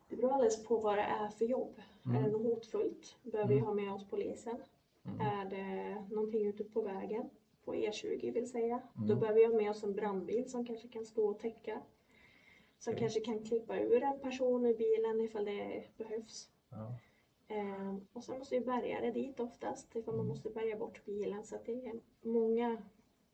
[0.09, 1.75] Det beror alldeles på vad det är för jobb.
[2.05, 2.17] Mm.
[2.17, 4.57] Är det något hotfullt behöver vi ha med oss polisen.
[5.05, 5.21] Mm.
[5.21, 7.29] Är det någonting ute på vägen,
[7.65, 9.19] på E20 vill säga, då Mm.
[9.19, 11.81] behöver vi ha med oss en brandbil som kanske kan stå och täcka.
[12.79, 12.99] Som Okej.
[13.01, 16.49] kanske kan klippa ur en person ur bilen ifall det behövs.
[16.69, 16.95] Ja.
[17.47, 20.27] Eh, och sen måste vi bärga det dit oftast ifall man Mm.
[20.27, 21.43] måste bärga bort bilen.
[21.43, 22.77] Så det är många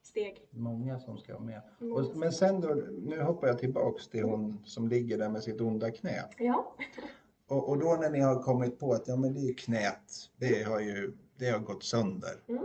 [0.01, 0.47] steg.
[0.51, 1.61] Många som ska vara med.
[1.79, 5.43] Många Och, men sen då, nu hoppar jag tillbaks till hon som ligger där med
[5.43, 6.23] sitt onda knä.
[6.37, 6.75] Ja,
[7.47, 10.29] Och, och då när ni har kommit på att ja, men det är ju knät,
[10.37, 12.43] det har ju det har gått sönder.
[12.47, 12.63] Mm.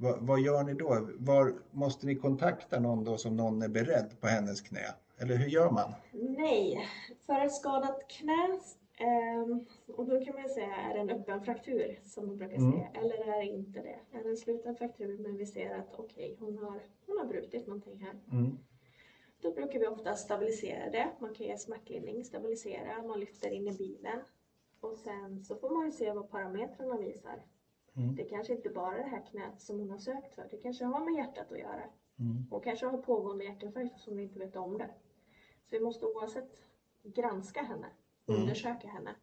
[0.00, 1.08] Va, vad gör ni då?
[1.18, 4.94] Var, måste ni kontakta någon då som någon är beredd på hennes knä?
[5.18, 5.92] Eller hur gör man?
[6.12, 6.88] nej.
[7.26, 8.58] För ett skadat knä,
[8.98, 9.64] ehm,
[9.96, 12.72] och då kan man säga är det en öppen fraktur som man brukar Mm.
[12.72, 14.18] säga, eller är det inte det?
[14.18, 17.66] Är det en sluten fraktur men vi ser att okej, hon, har, hon har brutit
[17.66, 18.20] någonting här.
[18.32, 18.58] Mm.
[19.42, 21.08] Då brukar vi ofta stabilisera det.
[21.18, 24.18] Man kan ge smärtlindring, stabilisera, man lyfter in i bilen.
[24.80, 27.42] Och sen så får man ju se vad parametrarna visar.
[27.96, 28.14] Mm.
[28.16, 30.48] Det kanske inte bara är det här knät som hon har sökt för.
[30.50, 31.82] Det kanske har med hjärtat att göra.
[32.18, 32.46] Mm.
[32.50, 34.90] Hon kanske har pågående hjärtinfarkt som vi inte vet om det.
[35.64, 36.62] Så vi måste oavsett
[37.02, 37.86] granska henne,
[38.28, 38.40] Mm.
[38.42, 39.14] undersöka henne.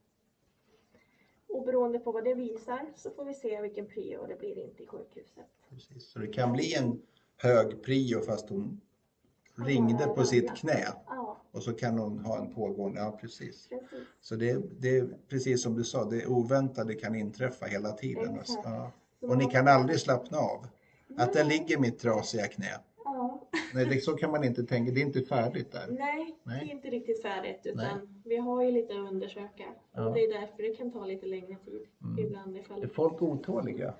[1.49, 4.73] Och beroende på vad det visar så får vi se vilken prio det blir in
[4.75, 5.45] till sjukhuset.
[5.69, 6.09] Precis.
[6.11, 7.01] Så det kan bli en
[7.37, 8.81] hög prio fast hon
[9.57, 10.87] ringde på sitt knä
[11.51, 13.67] och så kan hon ha en pågående, ja precis.
[13.69, 14.07] precis.
[14.21, 18.39] Så det, det är precis som du sa, det oväntade kan inträffa hela tiden.
[18.63, 18.91] Ja.
[19.21, 20.67] Och ni kan aldrig slappna av.
[21.17, 22.79] Att där ligger mitt trasiga knä.
[23.03, 23.47] Ja.
[23.73, 25.87] Nej, det, så kan man inte tänka, det är inte färdigt där.
[25.89, 26.59] Nej, Nej.
[26.59, 28.07] det är inte riktigt färdigt utan Nej.
[28.25, 29.63] vi har ju lite att undersöka.
[29.93, 30.07] Ja.
[30.07, 32.25] Och det är därför det kan ta lite längre tid Mm.
[32.25, 32.57] ibland.
[32.57, 32.83] Ifall...
[32.83, 33.93] Är folk otåliga?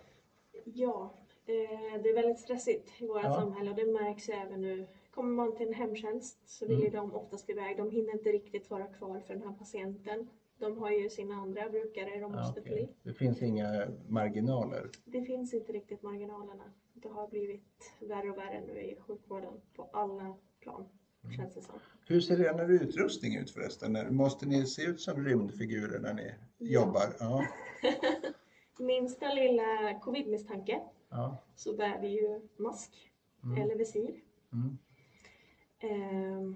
[0.64, 1.14] Ja,
[1.46, 3.34] eh, det är väldigt stressigt i vårt Ja.
[3.34, 4.88] samhälle och det märks även nu.
[5.18, 6.86] Kommer man till en hemtjänst så vill Mm.
[6.86, 7.78] ju de oftast iväg.
[7.78, 10.30] De hinner inte riktigt vara kvar för den här patienten.
[10.58, 12.74] De har ju sina andra brukare de Ja, måste okej.
[12.74, 12.90] bli.
[13.04, 14.90] Det finns inga marginaler.
[15.06, 16.72] Det finns inte riktigt marginalerna.
[16.94, 20.86] Det har blivit värre och värre nu i sjukvården på alla plan,
[21.24, 21.36] Mm.
[21.38, 21.76] känns det som.
[22.08, 24.16] Hur ser er utrustning ut förresten?
[24.16, 26.80] Måste ni se ut som rymdfigurer när ni Ja.
[26.82, 27.08] jobbar?
[27.20, 27.46] Ja.
[28.80, 31.38] Minsta lilla covid-misstanke ja.
[31.56, 32.92] så bär vi ju mask
[33.44, 33.62] Mm.
[33.62, 34.16] eller visir.
[34.54, 34.78] Mm.
[35.80, 36.56] Ehm,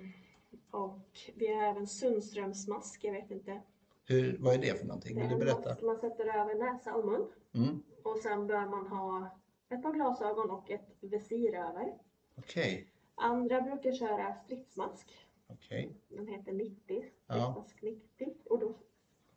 [0.72, 1.00] och
[1.36, 3.62] vi har även Sundströmsmask, jag vet inte.
[4.08, 5.20] Hur, vad är det för någonting?
[5.22, 5.86] Vill du berätta?
[5.86, 7.84] Man, sätter över näsa och mun Mm.
[8.04, 9.30] och sen bör man ha
[9.70, 11.98] ett par glasögon och ett visir över.
[12.36, 15.18] Okej, Andra brukar köra stridsmask.
[15.48, 15.96] okej.
[16.10, 17.34] Den heter 90, Ja.
[17.34, 18.36] stridsmask 90.
[18.50, 18.74] Och då,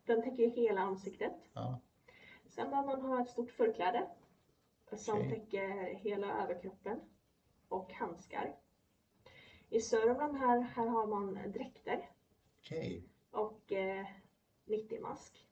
[0.05, 1.33] den täcker hela ansiktet.
[1.53, 1.79] Ja.
[2.47, 4.07] Sen bör man ha ett stort förkläde
[4.95, 5.29] som Okej.
[5.29, 6.99] täcker hela överkroppen
[7.69, 8.55] och handskar.
[9.69, 12.09] I Sörmland här, här har man dräkter
[12.59, 13.03] Okej.
[13.31, 14.05] och eh,
[14.65, 15.47] 90-mask.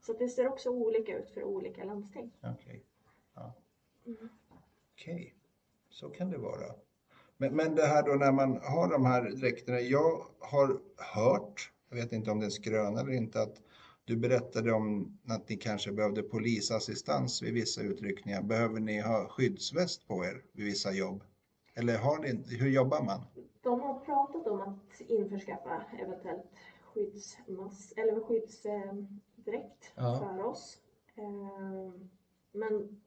[0.00, 2.30] Så det ser också olika ut för olika landsting.
[2.42, 2.84] Okej.
[3.34, 3.54] Ja.
[4.06, 4.28] Mm.
[4.94, 5.34] Okej,
[5.88, 6.74] så kan det vara.
[7.36, 9.80] Men, men det här då när man har de här dräkterna.
[9.80, 13.56] Jag har hört, jag vet inte om det är skröna eller inte, att
[14.04, 18.42] du berättade om att ni kanske behövde polisassistans vid vissa utryckningar.
[18.42, 21.24] Behöver ni ha skyddsväst på er vid vissa jobb?
[21.74, 23.20] Eller har ni, hur jobbar man?
[23.62, 26.46] De har pratat om att införskaffa eventuellt
[26.84, 30.18] skyddsmask eller skyddsdräkt Ja.
[30.18, 30.78] för oss.
[31.14, 31.92] Eh,
[32.52, 33.00] Men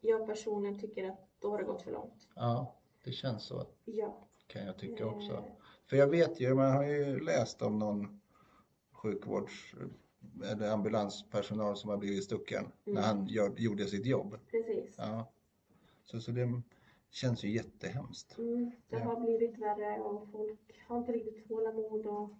[0.00, 2.28] jag personligen tycker att då har det gått för långt.
[2.34, 4.16] Ja, det känns så Ja.
[4.46, 5.32] kan jag tycka också.
[5.32, 5.42] Eh,
[5.86, 8.20] För jag vet ju, man har ju läst om någon
[8.92, 9.74] sjukvårds
[10.44, 13.04] eller ambulanspersonal som har blivit stucken när Mm.
[13.04, 14.38] han gör, gjorde sitt jobb.
[14.50, 14.94] Precis.
[14.98, 15.30] Ja.
[16.04, 16.62] Så, så det
[17.14, 18.38] känns ju jättehemskt.
[18.38, 22.30] Mm, det har blivit värre och folk har inte riktigt tålamod och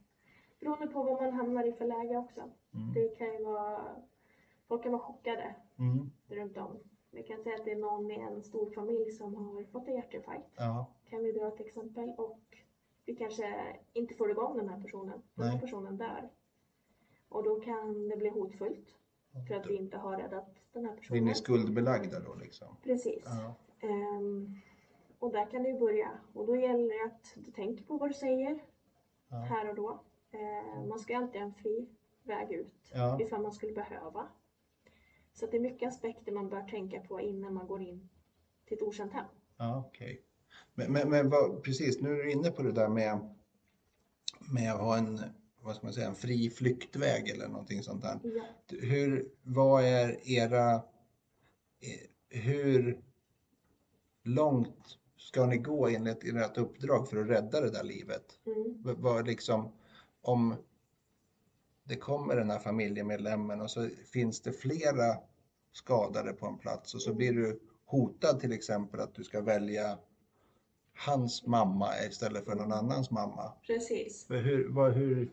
[0.61, 2.41] beroende på vad man hamnar i för läge också.
[2.75, 2.93] Mm.
[2.95, 3.97] Det kan ju vara,
[4.69, 6.11] folk kan vara chockade Mm.
[6.29, 6.79] runt om.
[7.11, 9.95] Vi kan säga att det är någon i en stor familj som har fått en
[9.95, 10.51] hjärtinfarkt.
[10.57, 12.41] Ja, Kan vi dra ett exempel och
[13.05, 15.23] vi kanske inte får igång den här personen.
[15.35, 15.61] Den här Nej.
[15.61, 16.31] personen dör.
[17.29, 18.89] Och då kan det bli hotfullt
[19.49, 21.25] för att vi inte har räddat den här blir personen.
[21.25, 22.77] ni skuldbelagda då liksom?
[22.83, 23.23] Precis.
[23.27, 23.55] Ja.
[23.85, 24.55] Ehm,
[25.19, 26.11] och där kan ju börja.
[26.33, 28.59] Och då gäller det att du tänker på vad du säger
[29.29, 29.37] Ja.
[29.37, 30.01] här och då.
[30.31, 31.89] Ehm, man ska alltid ha en fri
[32.23, 33.21] väg ut Ja.
[33.21, 34.29] ifall man skulle behöva.
[35.33, 38.09] Så det är mycket aspekter man bör tänka på innan man går in
[38.67, 39.25] till ett okänt hem.
[39.57, 40.23] Ja, okej.
[40.75, 43.35] Men, men, men vad, precis, nu är du inne på det där med,
[44.55, 45.21] med att ha en,
[45.63, 48.21] vad ska man säga, en fri flyktväg eller någonting sånt där.
[48.23, 48.45] Ja.
[48.81, 52.09] Hur, vad är era, eh,
[52.41, 53.03] hur
[54.25, 58.25] långt ska ni gå enligt ert uppdrag för att rädda det där livet?
[58.47, 59.03] Mm.
[59.03, 59.73] Vad liksom,
[60.23, 60.55] om
[61.85, 65.17] det kommer den här familjemedlemmen och så finns det flera
[65.73, 69.99] skadade på en plats och så blir du hotad till exempel att du ska välja
[70.95, 73.53] hans mamma istället för någon annans mamma.
[73.67, 74.27] Precis.
[74.29, 75.33] Hur, vad, hur,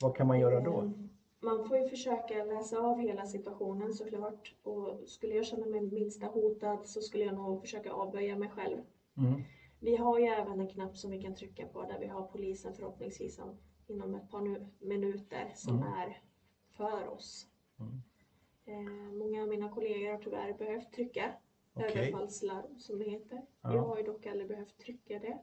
[0.00, 0.92] vad kan man göra då?
[1.40, 4.54] Man får ju försöka läsa av hela situationen såklart.
[4.62, 8.78] Och skulle jag känna mig minsta hotad så skulle jag nog försöka avböja mig själv.
[9.16, 9.42] Mm.
[9.80, 12.74] Vi har ju även en knapp som vi kan trycka på där vi har polisen
[12.74, 15.88] förhoppningsvis om, inom ett par nu, minuter som Mm.
[15.92, 16.22] är
[16.70, 17.46] för oss.
[17.78, 18.02] Mm.
[18.64, 21.32] Eh, många av mina kollegor har tyvärr behövt trycka
[21.74, 21.90] Okej.
[21.90, 23.42] överfallslarm som det heter.
[23.62, 23.74] Ja.
[23.74, 25.38] Jag har ju dock aldrig behövt trycka det.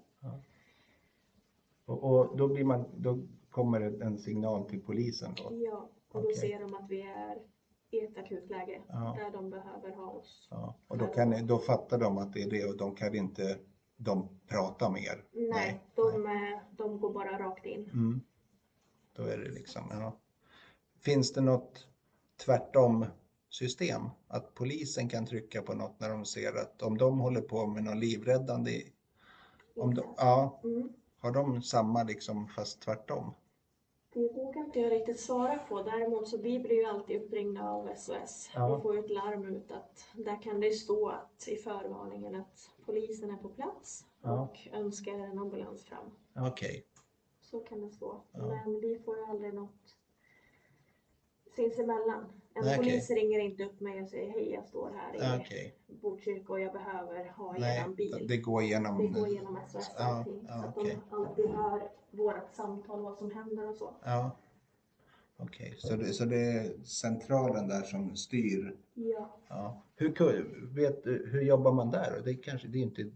[1.86, 3.20] Och, och då, blir man, då
[3.54, 5.50] kommer en signal till polisen då?
[5.52, 6.36] Ja, och då Okej.
[6.36, 7.38] ser de att vi är
[7.92, 9.16] i ett akut läge Ja.
[9.20, 10.48] där de behöver ha oss.
[10.52, 10.76] Ja.
[10.88, 13.58] Och då, kan, då fattar de att det är det och de kan inte
[13.98, 15.24] de prata med er?
[15.32, 17.90] Nej, de, eh, de går bara rakt in.
[17.94, 18.22] Mm.
[19.16, 20.18] Då är det liksom, ja.
[21.00, 21.88] Finns det något
[22.46, 23.06] tvärtom
[23.50, 24.02] system?
[24.28, 27.84] Att polisen kan trycka på något när de ser att om de håller på med
[27.84, 28.72] något livräddande,
[29.76, 30.90] om de, ja, Mm.
[31.20, 33.34] har de samma liksom fast tvärtom?
[34.14, 35.82] Det vågar inte jag riktigt svara på.
[35.82, 38.76] Däremot så vi blir ju alltid uppringda av SOS Ja.
[38.76, 42.70] och får ju ett larm ut att där kan det stå att i förvarningen att
[42.86, 44.42] polisen är på plats Ja.
[44.42, 46.12] och önskar en ambulans fram.
[46.48, 46.86] Okej,
[47.42, 48.22] Så kan det stå.
[48.32, 48.48] Ja.
[48.48, 49.96] Men vi får ju aldrig något
[51.56, 52.26] sinsemellan.
[52.56, 52.78] En okej.
[52.78, 55.76] polis ringer inte upp mig och säger hej jag står här i okej.
[55.88, 58.26] Botkyrka och jag behöver ha Nej, bil.
[58.28, 58.98] det går igenom.
[58.98, 60.46] Det går genom SOS Ja, allting.
[60.48, 60.98] ja, så att okej.
[61.10, 63.94] de alltid hör vårt samtal, vad som händer och så.
[64.04, 64.32] Ja,
[65.38, 65.76] okej.
[65.78, 68.76] Så, det, så det är centralen där som styr?
[68.94, 69.38] Ja.
[69.48, 69.82] Ja.
[69.96, 72.22] Hur, vet, hur jobbar man där?
[72.24, 73.12] Det är kanske det är inte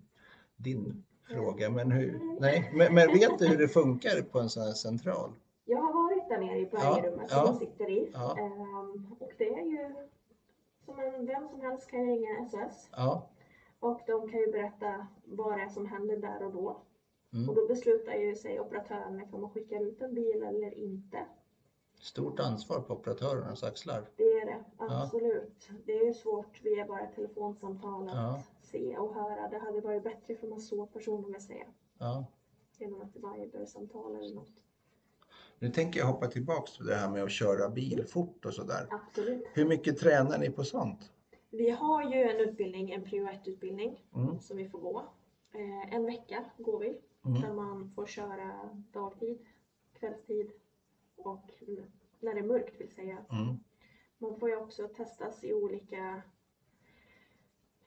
[0.58, 4.64] din fråga, men, hur, nej, men, men vet du hur det funkar på en sån
[4.64, 5.34] här central?
[6.40, 7.46] Där nere i Ja, bergrummet ja.
[7.46, 8.10] som de sitter i.
[8.14, 8.38] Ja.
[8.38, 9.96] Ehm, och det är ju
[10.86, 13.28] som en, vem som helst kan ringa SOS Ja,
[13.80, 16.78] och de kan ju berätta vad det är som händer där och då.
[17.34, 17.50] Mm.
[17.50, 21.26] Och då beslutar ju sig operatören ifall man skickar ut en bil eller inte.
[22.00, 24.10] stort ansvar på operatörernas axlar.
[24.16, 25.70] Det är det, absolut.
[25.86, 28.44] Det är ju svårt via bara ett telefonsamtal att Ja.
[28.62, 29.48] se och höra.
[29.50, 31.66] Det hade varit bättre för man såg personen med säga.
[31.98, 32.26] Ja.
[32.78, 34.52] Genom ett Viber-samtal eller något.
[35.60, 38.88] Nu tänker jag hoppa tillbaks till det här med att köra bil fort och sådär.
[38.90, 39.46] Absolut.
[39.54, 41.12] Hur mycket tränar ni på sånt?
[41.50, 44.40] Vi har ju en utbildning, en prio 1-utbildning Mm.
[44.40, 45.00] som vi får gå.
[45.54, 47.42] Eh, en vecka går vi, Mm.
[47.42, 49.38] där man får köra dagtid,
[50.00, 50.52] kvällstid
[51.16, 51.52] och
[52.20, 53.18] när det är mörkt vill säga.
[53.32, 53.60] Mm.
[54.18, 56.22] Man får ju också testas i olika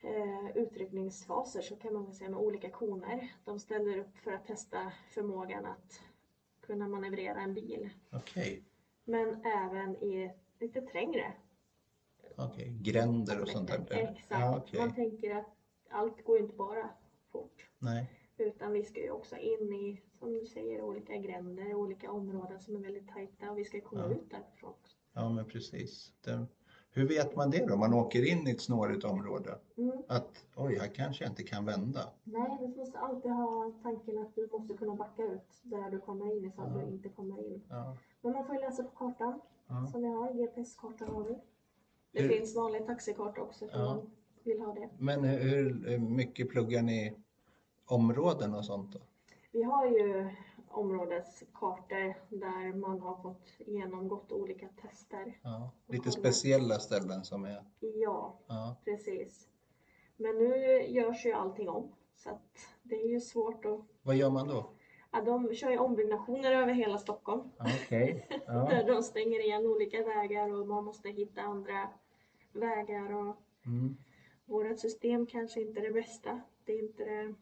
[0.02, 3.32] eh, utryckningsfaser så kan man väl säga med olika koner.
[3.44, 6.00] De ställer upp för att testa förmågan att
[6.70, 7.90] kunna manövrera en bil.
[8.12, 8.64] Okej,
[9.04, 11.32] Men även i lite trängre
[12.36, 12.78] okej.
[12.82, 13.86] Gränder och sånt där.
[13.90, 14.26] Exakt.
[14.28, 14.80] Ja, okej.
[14.80, 15.46] Man tänker att
[15.90, 16.90] allt går ju inte bara
[17.32, 17.66] fort.
[17.78, 18.10] Nej.
[18.36, 22.76] Utan vi ska ju också in i, som du säger, olika gränder, olika områden som
[22.76, 24.14] är väldigt tajta och vi ska komma Ja.
[24.14, 24.96] ut därifrån också.
[25.12, 26.12] Ja, men precis.
[26.24, 26.46] Det,
[26.92, 27.76] hur vet man det då?
[27.76, 29.58] Man åker in i ett snårigt område.
[29.76, 29.92] Mm.
[30.08, 32.00] Att oj, här kanske jag inte kan vända.
[32.24, 36.36] Nej, du måste alltid ha tanken att du måste kunna backa ut där du kommer
[36.36, 36.80] in ifall Ja.
[36.86, 37.62] du inte kommer in.
[37.68, 37.96] Ja.
[38.20, 39.86] Men man får ju läsa på kartan Ja.
[39.92, 41.38] som vi har, GPS-karta har vi.
[42.12, 43.78] Det Hur- finns vanlig taxikarta också Ja.
[43.94, 44.10] man
[44.44, 44.88] vill ha det.
[44.98, 47.14] Men hur, hur mycket pluggar ni
[47.86, 48.98] områden och sånt då?
[49.52, 50.30] Vi har ju
[50.70, 55.38] områdeskartor där man har fått genomgått olika tester.
[55.42, 55.70] Ja.
[55.86, 57.64] Lite speciella ställen som är...
[57.80, 58.76] Ja, Ja.
[58.84, 59.48] precis.
[60.16, 61.92] Men nu görs ju allting om.
[62.16, 63.80] Så att det är ju svårt att...
[64.02, 64.70] Vad gör man då?
[65.12, 67.50] Ja, de kör ju ombyggnationer över hela Stockholm.
[67.58, 68.26] Okej.
[68.46, 71.88] Där de stänger igen olika vägar och man måste hitta andra
[72.52, 73.12] vägar.
[73.12, 73.96] Och Mm.
[74.44, 76.40] vårt system kanske inte är det bästa.
[76.64, 77.34] Det är inte det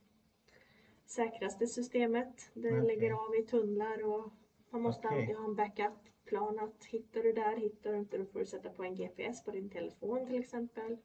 [1.10, 2.50] säkraste systemet.
[2.54, 2.82] Det Okej.
[2.86, 4.32] lägger av i tunnlar och
[4.70, 5.20] man måste Okej.
[5.20, 6.58] alltid ha en backup-plan.
[6.58, 9.50] Att hittar du där, hittar du inte, då får du sätta på en GPS på
[9.50, 10.96] din telefon till exempel.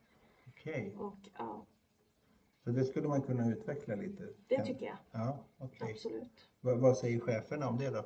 [0.48, 0.96] Okej.
[1.00, 1.66] Och ja,
[2.64, 4.30] Så det skulle man kunna utveckla lite?
[4.48, 4.98] det Kan- tycker jag.
[5.12, 5.92] Ja, okej.
[5.92, 6.50] Absolut.
[6.62, 7.98] Vad, vad säger cheferna om det då?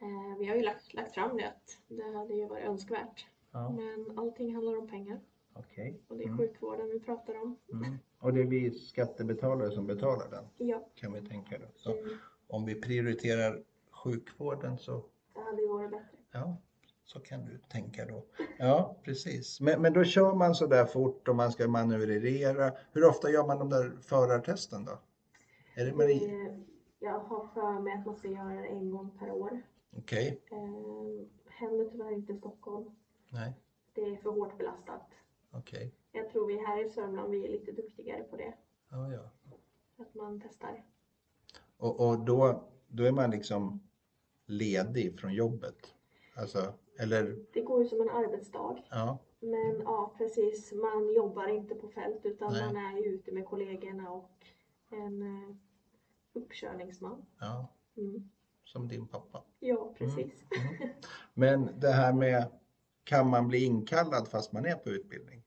[0.00, 3.26] Eh, vi har ju lagt, lagt fram det att det hade ju varit önskvärt.
[3.52, 5.20] Ja, Men allting handlar om pengar
[5.58, 6.00] okej.
[6.08, 6.38] och det är Mm.
[6.38, 7.56] sjukvården vi pratar om.
[7.72, 7.98] Mm.
[8.18, 11.66] Och det är vi skattebetalare som betalar den, Ja, kan vi tänka då.
[11.76, 12.08] Så mm,
[12.46, 16.16] om vi prioriterar sjukvården så, det hade ju varit bättre.
[16.32, 16.56] ja,
[17.04, 18.24] så kan du tänka då.
[18.58, 19.60] Ja, precis.
[19.60, 22.72] Men, men då kör man så där fort och man ska manövrera.
[22.92, 24.98] Hur ofta gör man de där förartesten då?
[25.74, 26.26] Är det Marie?
[26.36, 26.60] Det-
[26.98, 29.62] Jag har för mig att man ska göra det en gång per år.
[29.98, 32.90] Okej, Eh, händer tyvärr inte i Stockholm.
[33.30, 33.52] nej,
[33.94, 35.10] Det är för hårt belastat.
[35.58, 35.94] Okej.
[36.12, 38.54] Jag tror vi här i Sörmland vi är lite duktigare på det.
[38.90, 39.30] Ja, ja.
[39.98, 40.84] Att man testar.
[41.76, 43.80] Och, och då, då är man liksom
[44.46, 45.94] ledig från jobbet?
[46.36, 48.82] Alltså, eller, Det går ju som en arbetsdag.
[48.90, 50.72] ja, Men ja, precis.
[50.72, 52.72] Man jobbar inte på fält utan Nej.
[52.72, 54.30] man är ute med kollegorna och
[54.90, 55.56] en eh,
[56.32, 57.26] uppkörningsman.
[57.40, 58.30] ja, Mm.
[58.64, 59.42] som din pappa.
[59.60, 60.44] Ja, precis.
[60.78, 60.88] Mm.
[61.34, 62.46] Men det här med,
[63.04, 65.42] kan man bli inkallad fast man är på utbildning?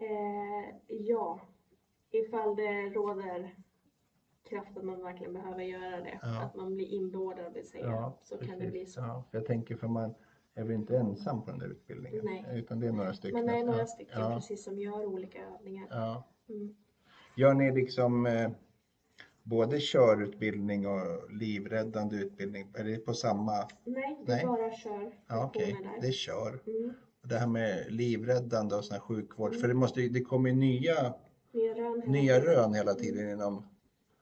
[0.00, 1.40] Eh, ja,
[2.10, 3.54] ifall det råder
[4.48, 6.18] kraft att man verkligen behöver göra det.
[6.22, 6.42] Ja.
[6.42, 8.12] Att man blir inbeordrad vill säga.
[8.22, 9.00] så kan det bli så.
[9.00, 10.14] Ja, för jag tänker för man
[10.54, 12.24] är väl inte ensam på den där utbildningen?
[12.24, 12.44] Nej.
[12.52, 13.44] Utan det är några stycken?
[13.44, 13.86] Men det är några ja.
[13.86, 15.86] stycken Ja, precis som gör olika övningar.
[15.90, 16.24] ja.
[16.48, 16.74] Mm.
[17.36, 18.50] Gör ni liksom eh,
[19.42, 22.72] både körutbildning och livräddande utbildning?
[22.74, 23.52] Är det på samma?
[23.84, 24.46] Nej, det Nej.
[24.46, 26.00] bara kör Ja, okej, där.
[26.00, 26.60] det är kör.
[26.66, 26.94] Mm.
[27.22, 31.14] Det här med livräddande och sån här sjukvård, för det, måste, det kommer ju nya,
[31.52, 32.00] Nya rön.
[32.02, 32.54] hela nya tiden.
[32.54, 33.66] rön hela tiden inom,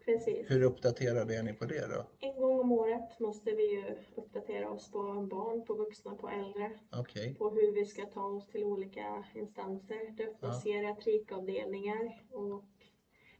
[0.04, 0.50] Precis.
[0.50, 2.06] hur uppdaterade är ni på det då?
[2.28, 3.84] En gång om året måste vi ju
[4.16, 4.98] uppdatera oss på
[5.30, 6.70] barn, på vuxna, på äldre.
[6.92, 10.14] Okej, På hur vi ska ta oss till olika instanser.
[10.16, 12.64] Det öppnas geriatrikavdelningar och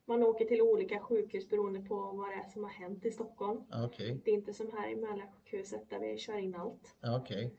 [0.05, 3.61] man åker till olika sjukhus beroende på vad det är som har hänt i Stockholm.
[3.87, 6.97] okej, Det är inte som här i Mälarsjukhuset där vi kör in allt.
[7.21, 7.55] okej.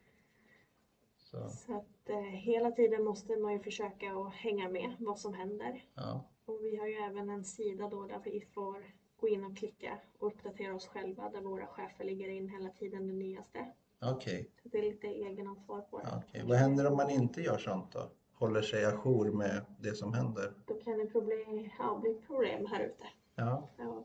[1.43, 5.33] Så, Så att eh, hela tiden måste man ju försöka att hänga med vad som
[5.33, 5.83] händer.
[5.95, 8.83] ja, Och vi har ju även en sida då där vi får
[9.19, 13.07] gå in och klicka och uppdatera oss själva där våra chefer ligger in hela tiden
[13.07, 13.71] det nyaste.
[14.01, 14.49] okej.
[14.63, 16.07] Så det är lite egenansvar på det.
[16.27, 16.43] Okej.
[16.47, 18.09] Vad händer om man inte gör sånt då?
[18.33, 20.53] Håller sig ajour med det som händer?
[20.65, 23.03] Då kan det problem, ja, bli problem här ute.
[23.35, 24.03] Ja, Ja,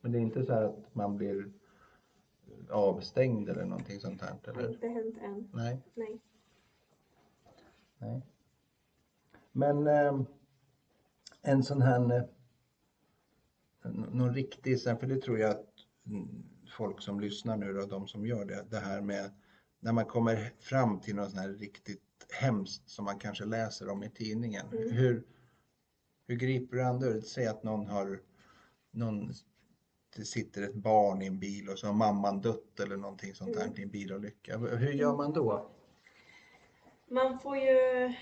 [0.00, 1.52] men det är inte så här att man blir
[2.70, 4.34] avstängd eller någonting sånt här?
[4.44, 4.70] det har Eller?
[4.72, 5.48] inte hänt än.
[5.52, 6.20] Nej, Nej.
[8.02, 8.22] Nej.
[9.52, 10.20] Men eh,
[11.42, 12.16] en sån här,
[13.84, 15.66] eh, någon riktig, för det tror jag att
[16.06, 16.44] mm,
[16.76, 19.30] folk som lyssnar nu då, de som gör det, det här med
[19.80, 22.00] när man kommer fram till något sånt här riktigt
[22.40, 24.66] hemskt som man kanske läser om i tidningen.
[24.72, 24.90] Mm.
[24.90, 25.24] Hur,
[26.26, 27.22] hur griper du an det?
[27.22, 28.20] Säg att någon har
[28.90, 29.32] någon
[30.16, 33.54] det sitter ett barn i en bil och så har mamman dött eller någonting sånt
[33.54, 33.78] där Mm.
[33.78, 34.58] i en bilolycka.
[34.58, 35.70] Hur gör man då?
[37.12, 38.12] Man får ju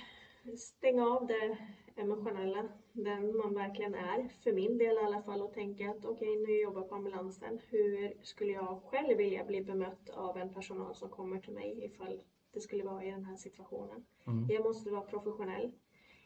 [0.56, 1.58] stänga av det
[1.96, 6.36] emotionella, den man verkligen är, för min del i alla fall, och tänka att okej,
[6.36, 7.60] nu jobbar jag på ambulansen.
[7.68, 12.22] Hur skulle jag själv vilja bli bemött av en personal som kommer till mig ifall
[12.52, 14.04] det skulle vara i den här situationen?
[14.26, 14.46] Mm.
[14.48, 15.72] Jag måste vara professionell.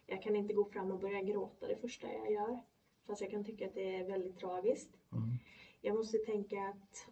[0.06, 2.58] Jag kan inte gå fram och börja gråta det första jag gör,
[3.06, 4.98] fast jag kan tycka att det är väldigt tragiskt.
[5.12, 5.28] Mm.
[5.80, 7.08] Jag måste tänka att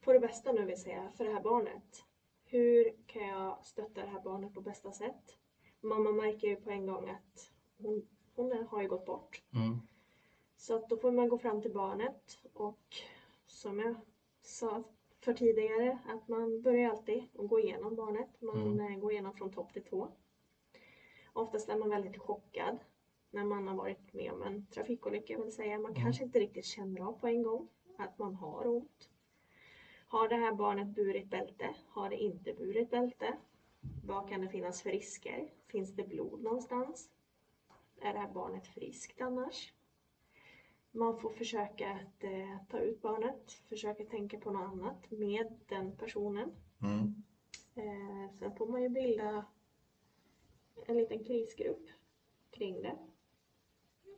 [0.00, 2.04] på det bästa nu vill säga för det här barnet.
[2.50, 5.38] Hur kan jag stötta det här barnet på bästa sätt?
[5.80, 9.42] Mamma märker ju på en gång att hon, hon har ju gått bort.
[9.54, 9.78] Mm.
[10.56, 12.96] Så att då får man gå fram till barnet och
[13.46, 13.94] som jag
[14.42, 14.82] sa
[15.20, 18.40] för tidigare att man börjar alltid att gå igenom barnet.
[18.40, 18.80] Man Mm.
[18.92, 20.08] eh, går igenom från topp till tå.
[21.32, 22.76] Oftast är man väldigt chockad
[23.30, 25.78] när man har varit med om en trafikolycka vill säga.
[25.78, 26.02] Man Mm.
[26.02, 29.09] kanske inte riktigt känner av på en gång att man har ont.
[30.10, 31.74] Har det här barnet burit bälte?
[31.88, 33.36] Har det inte burit bälte?
[34.04, 35.52] Vad kan det finnas för risker?
[35.66, 37.10] Finns det blod någonstans?
[38.00, 39.72] Är det här barnet friskt annars?
[40.90, 45.96] Man får försöka att eh, ta ut barnet, försöka tänka på något annat med den
[45.96, 46.52] personen.
[46.82, 47.22] Mm.
[47.74, 49.44] Eh, sen får man ju bilda
[50.86, 51.88] en liten krisgrupp
[52.50, 52.98] kring det.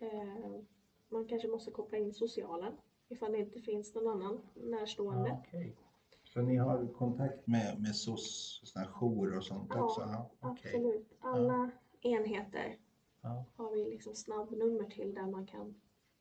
[0.00, 0.60] Eh,
[1.08, 2.72] man kanske måste koppla in socialen
[3.08, 5.28] ifall det inte finns någon annan närstående.
[5.28, 5.76] Ja, okej.
[6.32, 10.00] Så ni har kontakt med, med SOS, såna här jour och sånt Ja, också?
[10.00, 10.72] Ja, okej.
[10.74, 11.12] Absolut.
[11.20, 11.70] Alla
[12.00, 12.76] enheter
[13.20, 15.74] Ja, har vi liksom snabbnummer till där man kan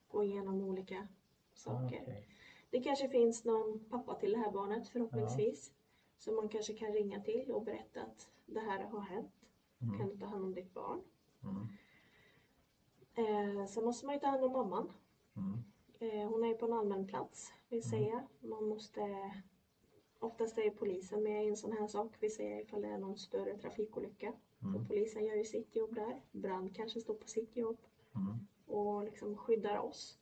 [0.07, 1.07] gå igenom olika ja,
[1.53, 1.99] saker.
[2.01, 2.27] okej.
[2.71, 5.71] Det kanske finns någon pappa till det här barnet förhoppningsvis.
[6.17, 9.31] Som man kanske kan ringa till och berätta att det här har hänt.
[9.81, 9.97] Mm.
[9.99, 11.01] Kan du ta hand om ditt barn?
[11.43, 11.67] Mm.
[13.13, 14.91] Eh, sen måste man ju ta hand om mamman.
[15.35, 15.63] Mm.
[15.99, 18.27] Eh, hon är ju på en allmän plats, vill säga.
[18.39, 19.01] Man måste...
[20.21, 23.17] Oftast är polisen med i en sån här sak, vill säga ifall det är någon
[23.17, 24.33] större trafikolycka.
[24.63, 24.87] Mm.
[24.87, 26.21] Polisen gör ju sitt jobb där.
[26.31, 27.77] Brand kanske står på sitt jobb
[28.15, 28.47] Mm.
[28.65, 30.19] och liksom skyddar oss.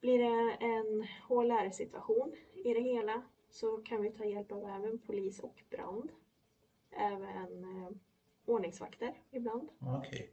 [0.00, 5.40] Blir det en HLR-situation i det hela så kan vi ta hjälp av även polis
[5.40, 6.12] och brand.
[6.90, 7.90] Även eh,
[8.44, 9.68] ordningsvakter ibland.
[9.98, 10.30] Okej.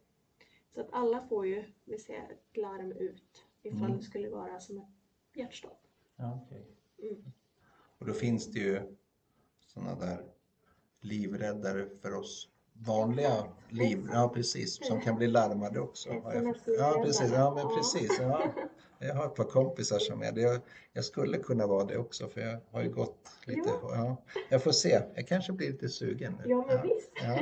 [0.73, 3.97] Så att alla får ju, vi säga, ett larm ut ifall Mm.
[3.97, 4.87] det skulle vara som ett
[5.33, 5.87] hjärtstopp.
[6.17, 6.65] Okej.
[7.01, 7.23] Mm.
[7.99, 8.81] Och då finns det ju
[9.73, 10.23] sådana där
[11.01, 16.09] livräddare för oss vanliga liv, ja precis, som kan bli larmade också.
[16.79, 18.17] Ja, precis, ja men precis.
[18.19, 18.53] Ja.
[18.99, 20.41] Jag har ett par kompisar som är det.
[20.41, 20.59] Jag,
[20.93, 24.23] jag skulle kunna vara det också för jag har ju gått lite, ja.
[24.49, 26.51] Jag får se, jag kanske blir lite sugen nu.
[26.51, 27.11] Ja, men visst.
[27.23, 27.39] Ja.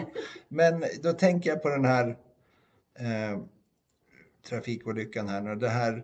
[0.47, 2.17] Men då tänker jag på den här
[2.99, 3.39] eh,
[4.49, 5.55] trafikolyckan här nu.
[5.55, 6.03] Det här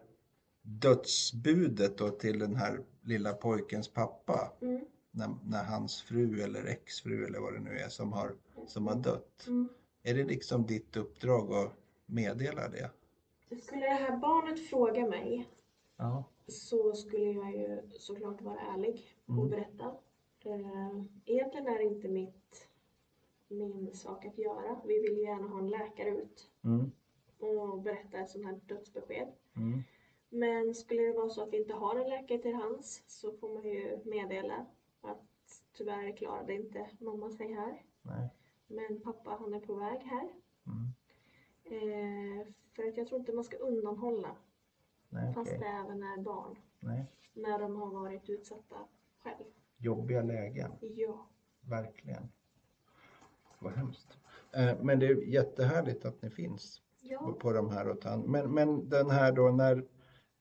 [0.62, 4.52] dödsbudet då till den här lilla pojkens pappa.
[4.62, 4.86] Mm.
[5.12, 8.36] När, när hans fru eller exfru eller vad det nu är som har,
[8.68, 9.46] som har dött.
[9.48, 9.70] Mm.
[10.04, 11.72] Är det liksom ditt uppdrag att
[12.06, 12.92] meddela det?
[13.62, 15.48] Skulle det här barnet fråga mig
[15.98, 16.24] Ja.
[16.48, 19.50] så skulle jag ju såklart vara ärlig och Mm.
[19.50, 19.86] berätta.
[20.44, 22.68] Eh, Egentligen är det inte mitt,
[23.48, 24.82] min sak att göra.
[24.86, 26.92] Vi vill ju gärna ha en läkare ut Mm.
[27.40, 29.28] och berätta ett sånt här dödsbesked.
[30.34, 33.54] Men skulle det vara så att vi inte har en läkare till hands så får
[33.54, 34.66] man ju meddela
[35.02, 35.22] att
[35.74, 37.84] tyvärr klarade inte mamma sig här.
[38.02, 38.30] Nej.
[38.68, 40.30] Men pappa han är på väg här.
[40.68, 40.92] Mm.
[41.66, 44.36] Eh, för att jag tror inte man ska undanhålla,
[45.10, 47.06] Nej, fast det även är barn, Nej.
[47.34, 48.76] när de har varit utsatta
[49.24, 49.44] själv.
[49.78, 50.72] Jobbiga lägen.
[50.82, 51.26] Ja.
[51.70, 52.24] Verkligen.
[53.60, 54.18] Vad hemskt.
[54.54, 57.36] Eh, Men det är jättehärligt att ni finns på, Ja.
[57.40, 57.90] på de här.
[57.90, 59.86] Och men, men den här då när,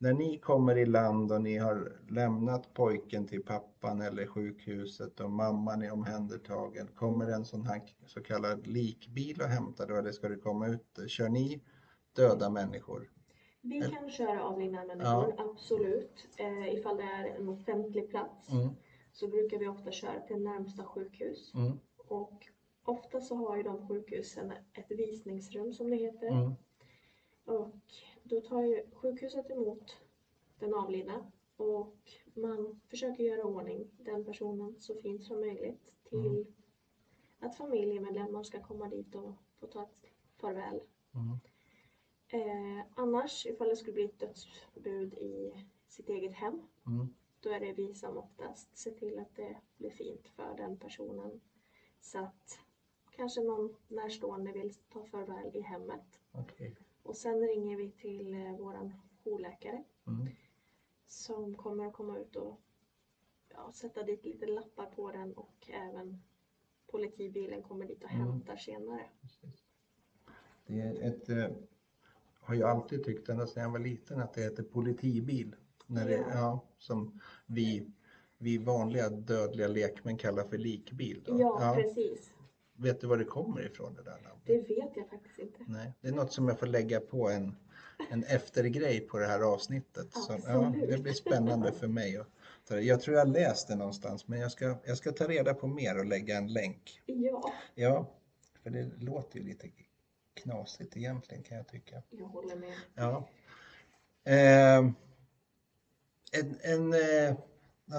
[0.01, 5.31] när ni kommer i land och ni har lämnat pojken till pappan eller sjukhuset och
[5.31, 6.87] mamman är omhändertagen.
[6.95, 10.99] Kommer en sån här så kallad likbil och hämtar då eller ska det komma ut?
[11.09, 11.63] Kör ni
[12.17, 13.11] döda människor?
[13.63, 16.29] Vi kan köra avlidna människor, absolut.
[16.37, 18.69] Eh, ifall det är en offentlig plats Mm,
[19.13, 21.55] så brukar vi ofta köra till närmsta sjukhus.
[21.55, 21.79] mm,
[22.09, 22.47] Och
[22.85, 26.29] ofta så har ju de sjukhusen ett visningsrum som det heter.
[26.29, 26.53] mm,
[27.45, 27.81] Och
[28.31, 29.97] då tar ju sjukhuset emot
[30.59, 31.97] den avlidna och
[32.35, 36.47] man försöker göra ordning den personen så fint som möjligt till Mm.
[37.39, 40.03] att familjemedlemmar ska komma dit och få ta ett
[40.37, 40.81] farväl.
[41.15, 41.39] mm.
[42.33, 45.53] Eh, annars, ifall det skulle bli ett dödsbud i
[45.89, 47.15] sitt eget hem, mm.
[47.41, 51.41] då är det vi som oftast ser till att det blir fint för den personen.
[52.01, 52.59] Så att
[53.11, 56.21] kanske någon närstående vill ta farväl i hemmet.
[56.33, 56.77] Okej.
[57.11, 58.93] Och sen ringer vi till eh, våran
[59.25, 60.29] jourläkare Mm,
[61.07, 62.61] som kommer att komma ut och
[63.49, 66.23] ja, sätta dit lite lappar på den och även
[66.87, 68.27] politibilen kommer dit och Mm.
[68.27, 69.07] hämtar senare.
[70.67, 71.49] Det är ett, eh,
[72.41, 75.57] har jag alltid tyckt ända sedan jag var liten att det heter politibil.
[75.87, 76.25] När det, Ja.
[76.35, 77.91] ja, som vi,
[78.39, 81.23] vi vanliga dödliga lekmän kallar för likbil.
[81.27, 81.41] Då.
[81.41, 82.35] Ja, precis.
[82.83, 84.41] Vet du var det kommer ifrån det där namnet?
[84.45, 85.59] Det vet jag faktiskt inte.
[85.67, 87.57] Nej, det är något som jag får lägga på en,
[88.11, 90.13] en eftergrej på det här avsnittet.
[90.13, 92.17] Så, ja, det blir spännande för mig.
[92.17, 92.27] Att
[92.69, 92.81] ta det.
[92.83, 95.99] Jag tror jag läst det någonstans men jag ska, jag ska ta reda på mer
[95.99, 97.03] och lägga en länk.
[97.07, 98.07] Ja, Ja,
[98.63, 99.69] för det låter ju lite
[100.35, 102.03] knasigt egentligen kan jag tycka.
[102.11, 102.75] jag håller med.
[102.95, 103.29] Ja.
[104.25, 104.79] Eh,
[106.33, 107.37] en, en, eh,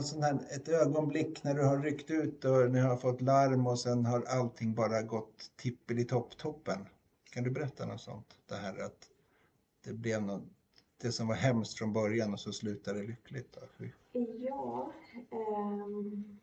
[0.04, 3.80] sån här, ett ögonblick när du har ryckt ut och ni har fått larm och
[3.80, 6.86] sen har allting bara gått tippeli-topp-toppen.
[7.34, 8.38] Kan du berätta något sånt?
[8.50, 9.10] Det här att
[9.84, 10.44] det blev något,
[11.02, 13.58] det som var hemskt från början och så slutade det lyckligt.
[13.80, 13.86] Då.
[14.40, 14.92] Ja,
[15.32, 16.38] ehm,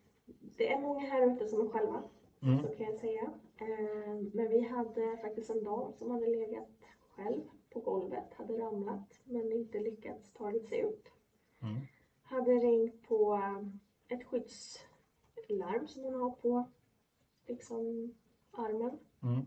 [0.57, 2.03] det är många här ute som är själva,
[2.42, 2.62] Mm.
[2.62, 3.30] så kan jag säga.
[3.59, 6.68] Ehm, men vi hade faktiskt en dam som hade legat
[7.16, 7.40] själv
[7.70, 11.09] på golvet, hade ramlat men inte lyckats tagit sig upp.
[11.62, 11.80] Mm.
[12.28, 13.62] Hade ringt på eh,
[14.08, 16.64] ett skyddslarm som hon har på
[17.46, 18.14] liksom
[18.50, 18.98] armen.
[19.22, 19.46] Mm.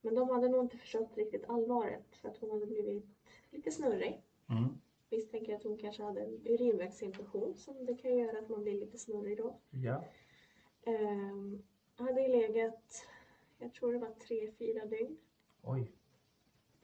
[0.00, 3.04] Men de hade nog inte förstått riktigt allvaret för att hon hade blivit
[3.50, 4.22] lite snurrig.
[4.48, 4.80] Mm.
[5.10, 8.98] Misstänker att hon kanske hade en urinvägsinfektion som det kan göra att man blir lite
[8.98, 9.58] snurrig då.
[9.70, 10.04] Ja.
[10.86, 11.62] Um,
[11.96, 13.06] hade legat,
[13.58, 15.16] jag tror det var tre, fyra dygn
[15.62, 15.92] Oj.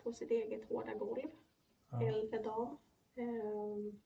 [0.03, 1.29] på sitt eget hårda golv.
[1.91, 2.03] Ja.
[2.03, 2.77] Äldre dam.
[3.15, 4.01] Ehm,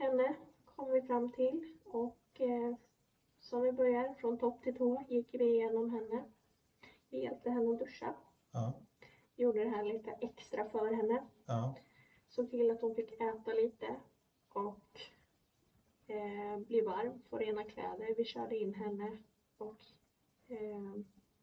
[0.00, 2.74] henne kom vi fram till och eh,
[3.38, 6.24] som vi börjar från topp till tå gick vi igenom henne.
[7.10, 8.14] Vi hjälpte henne att duscha.
[8.52, 8.80] Ja.
[9.36, 11.26] Gjorde det här lite extra för henne.
[11.46, 11.74] Ja.
[12.28, 14.00] Såg till att hon fick äta lite
[14.48, 15.00] och
[16.06, 18.14] eh, bli varm, få rena kläder.
[18.16, 19.18] Vi körde in henne
[19.58, 19.84] och
[20.48, 20.94] eh,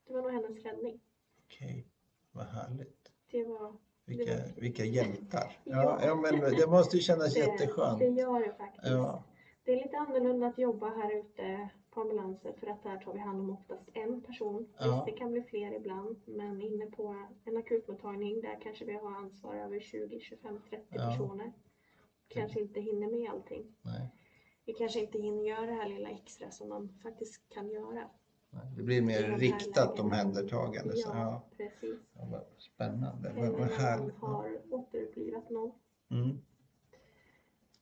[0.05, 0.99] det var nog hennes räddning.
[1.45, 1.87] Okej,
[2.31, 3.11] vad härligt.
[3.31, 3.77] Det var
[4.07, 5.57] Vilka, vilka hjältar.
[5.63, 6.15] Ja, Ja.
[6.15, 7.99] men det måste ju kännas det, jätteskönt.
[7.99, 8.87] det gör det faktiskt.
[8.91, 9.23] Ja.
[9.63, 13.19] Det är lite annorlunda att jobba här ute på ambulanser för att där tar vi
[13.19, 14.67] hand om oftast en person.
[14.79, 14.85] Ja.
[15.05, 19.11] Visst, det kan bli fler ibland, men inne på en akutmottagning där kanske vi har
[19.15, 21.09] ansvar över 20, 25, 30 Ja.
[21.11, 21.53] personer.
[22.27, 23.75] Kanske inte hinner med allting.
[23.81, 24.07] Nej,
[24.65, 28.09] Vi kanske inte hinner göra det här lilla extra som man faktiskt kan göra.
[28.77, 30.95] Det blir mer de riktat omhändertagande.
[30.95, 31.43] Så, Ja, ja.
[31.57, 31.99] precis.
[32.77, 33.33] Spännande.
[33.35, 34.15] Vad, Eller vad härligt.
[34.15, 35.71] Har återupplivat någon.
[36.11, 36.37] Mm.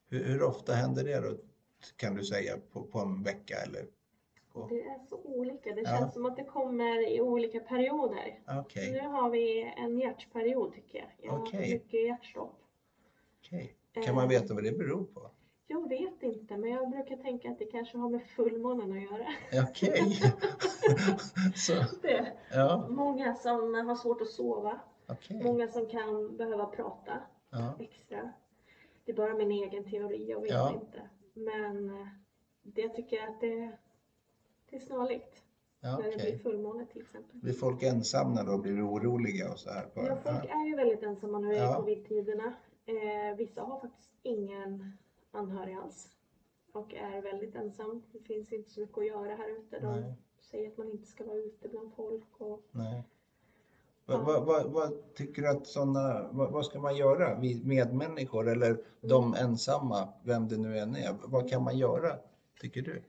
[0.09, 1.37] Hur, hur ofta händer det då,
[1.97, 3.85] kan du säga, på, på en vecka eller?
[4.53, 4.67] På...
[4.69, 5.73] Det är så olika.
[5.75, 5.87] Det Ja.
[5.99, 8.39] känns som att det kommer i olika perioder.
[8.47, 11.07] Okej, Nu har vi en hjärtperiod tycker jag.
[11.21, 11.73] Jag har Okej.
[11.73, 12.59] mycket hjärtstopp.
[13.39, 13.75] okej.
[13.93, 15.31] Kan man Eh, veta vad det beror på?
[15.67, 19.27] Jag vet inte, men jag brukar tänka att det kanske har med fullmånen att göra.
[19.69, 20.17] Okej.
[22.01, 22.31] Det.
[22.51, 24.79] ja, Många som har svårt att sova.
[25.07, 25.43] okej.
[25.43, 27.13] Många som kan behöva prata
[27.49, 28.29] Ja, extra.
[29.05, 30.73] Det är bara min egen teori, jag vet Ja.
[30.73, 31.09] inte.
[31.33, 32.07] Men eh,
[32.63, 33.71] det jag tycker att det,
[34.69, 35.43] det är snarlikt.
[35.79, 36.31] ja när det okej.
[36.31, 37.39] blir fullmåne till exempel.
[37.39, 38.57] Blir folk ensamma då?
[38.57, 39.81] Blir oroliga och så här?
[39.85, 41.75] På, Ja, folk är ju väldigt ensamma nu i Ja.
[41.75, 42.53] covid-tiderna.
[42.85, 44.97] Eh, vissa har faktiskt ingen
[45.35, 46.09] anhörig alls
[46.71, 48.03] och är väldigt ensam.
[48.11, 49.79] Det finns inte så mycket att göra här ute.
[49.79, 50.13] De Nej.
[50.41, 52.41] säger att man inte ska vara ute bland folk.
[52.41, 53.03] Och, Nej.
[54.05, 54.23] Ja.
[54.25, 57.39] Vad, vad, vad, tycker du att sådana, vad, vad ska man göra?
[57.39, 61.15] Vi medmänniskor eller de ensamma, vem det nu än är.
[61.25, 62.17] Vad kan man göra,
[62.59, 63.01] tycker du?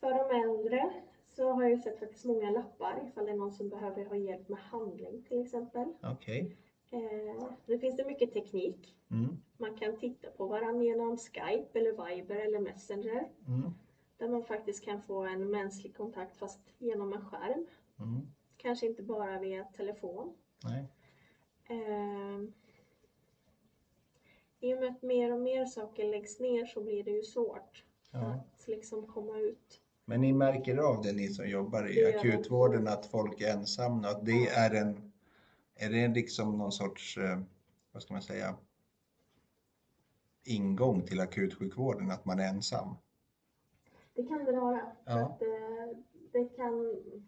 [0.00, 0.92] för de äldre
[1.36, 4.48] så har jag sett faktiskt många lappar ifall det är någon som behöver ha hjälp
[4.48, 5.92] med handling till exempel.
[6.02, 6.56] Okej.
[6.90, 8.96] Eh, nu finns det mycket teknik.
[9.10, 9.36] Mm.
[9.56, 13.28] Man kan titta på varandra genom Skype eller Viber eller Messenger.
[13.46, 13.70] Mm.
[14.18, 17.66] Där man faktiskt kan få en mänsklig kontakt fast genom en skärm.
[17.98, 18.20] Mm.
[18.56, 20.34] Kanske inte bara via telefon.
[20.64, 20.84] Nej.
[21.68, 22.40] Eh,
[24.60, 27.84] I och med att mer och mer saker läggs ner så blir det ju svårt
[28.12, 28.18] Ja.
[28.18, 29.80] att liksom komma ut.
[30.04, 34.08] Men ni märker av det, ni som jobbar i akutvården, att folk är ensamma.
[34.08, 35.09] Att det är en,
[35.80, 37.40] är det liksom någon sorts, eh,
[37.92, 38.56] vad ska man säga,
[40.44, 42.94] ingång till akutsjukvården, att man är ensam?
[44.14, 44.92] Det kan det vara.
[45.04, 45.26] Ja.
[45.26, 45.98] Att, eh,
[46.32, 47.22] det kan, i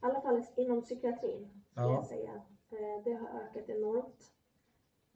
[0.00, 1.94] alla fall inom psykiatrin, skulle Ja.
[1.94, 2.34] jag säga.
[2.70, 4.32] Eh, det har ökat enormt.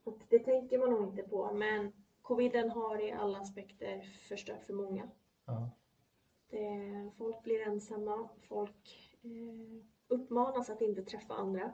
[0.04, 1.92] Och det tänker man nog inte på, men
[2.22, 5.08] coviden har i alla aspekter förstört för många.
[5.44, 5.70] Ja.
[6.50, 11.72] Det, folk blir ensamma, folk eh, uppmanas att inte träffa andra.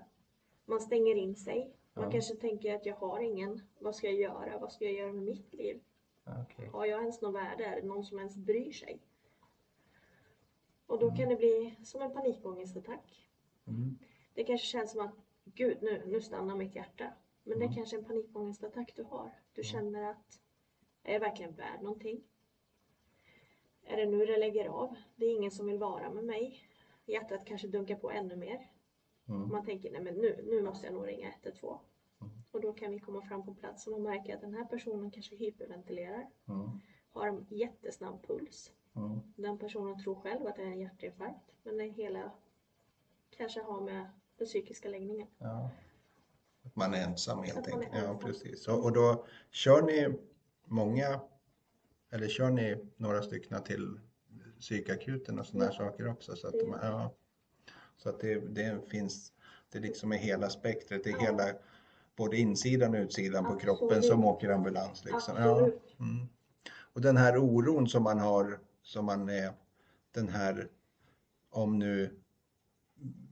[0.71, 2.11] Man stänger in sig Man Ja.
[2.11, 3.63] kanske tänker att jag har ingen.
[3.79, 4.59] Vad ska jag göra?
[4.59, 5.81] Vad ska jag göra med mitt liv?
[6.25, 6.67] Okej.
[6.73, 7.65] Har jag ens något värde?
[7.65, 9.03] Är det någon som ens bryr sig?
[10.87, 11.17] Och då Mm.
[11.17, 13.29] kan det bli som en panikångestattack.
[13.67, 13.99] Mm.
[14.35, 15.15] Det kanske känns som att
[15.45, 17.13] Gud, nu, nu stannar mitt hjärta.
[17.45, 17.77] Men det är Mm.
[17.77, 19.31] kanske en panikångestattack du har.
[19.55, 19.65] Du Mm.
[19.73, 20.41] känner att
[21.03, 22.25] är jag verkligen värd någonting?
[23.85, 24.97] Är det nu det lägger av?
[25.17, 26.69] Det är ingen som vill vara med mig.
[27.05, 28.71] Hjärtat kanske dunkar på ännu mer.
[29.31, 29.49] Mm.
[29.49, 31.79] Man tänker, nej men nu, nu måste jag nog ringa 112.
[32.21, 32.33] Mm.
[32.51, 35.11] Och då kan vi komma fram på plats och man märker att den här personen
[35.11, 36.71] kanske hyperventilerar, Mm.
[37.13, 38.73] har en jättesnabb puls.
[38.97, 39.19] Mm.
[39.37, 42.33] Den personen tror själv att det är en hjärtinfarkt, men det hela
[43.31, 45.27] kanske har med den psykiska läggningen.
[45.39, 45.71] Ja.
[46.63, 47.95] Att man är ensam helt enkelt.
[47.95, 48.69] Ja, precis.
[48.69, 50.19] Och, och då kör ni
[50.65, 51.21] många,
[52.11, 54.01] eller kör ni några stycken till
[54.61, 56.37] psykakuten och sådana Ja, saker också?
[56.37, 57.11] Så att, de, ja,
[58.03, 59.33] så att det, det finns,
[59.73, 61.21] det liksom är hela spektret, det är Ja.
[61.21, 61.45] hela,
[62.17, 65.05] både insidan och utsidan på kroppen som åker ambulans.
[65.05, 65.35] Liksom.
[65.37, 65.51] Ja.
[65.51, 65.97] Absolut.
[65.99, 66.27] Mm.
[66.93, 69.53] Och den här oron som man har, som man är,
[70.15, 70.69] den här,
[71.51, 72.17] om nu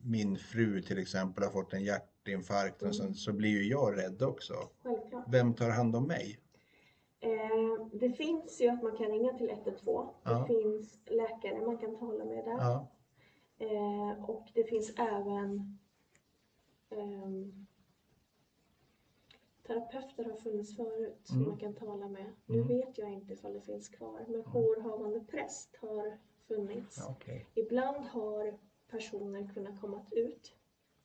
[0.03, 4.21] min fru till exempel har fått en hjärtinfarkt och sånt, så blir ju jag rädd
[4.21, 4.53] också.
[4.83, 5.25] Självklart.
[5.27, 6.39] Vem tar hand om mig?
[7.19, 10.07] Eh, det finns ju att man kan ringa till 112.
[10.23, 10.31] Ja.
[10.39, 12.57] Det finns läkare man kan tala med där.
[12.57, 12.87] Ja,
[13.59, 15.77] Eh, och det finns även
[16.89, 17.65] ehm,
[19.67, 21.49] terapeuter har funnits förut som Mm.
[21.49, 22.33] man kan tala med.
[22.45, 22.67] Nu Mm.
[22.67, 27.07] vet jag inte ifall det finns kvar, men jourhavande präst har funnits.
[27.09, 27.45] okej.
[27.55, 28.57] Ibland har
[28.87, 30.55] personer kunnat komma ut,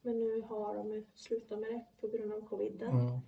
[0.02, 2.90] men nu har de slutat med det på grund av coviden.
[2.90, 3.18] Mm.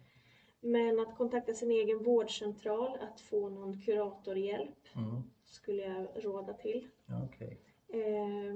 [0.60, 5.22] Men att kontakta sin egen vårdcentral, att få någon kuratorhjälp Mm.
[5.44, 6.88] skulle jag råda till.
[7.26, 7.60] Okej.
[7.88, 8.54] Eh,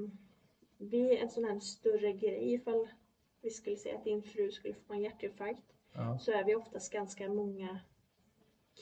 [0.81, 2.89] vid en sån här större grej, ifall
[3.43, 5.63] vi skulle säga att din fru skulle få en hjärtinfarkt,
[5.93, 7.81] Ja, så är vi oftast ganska många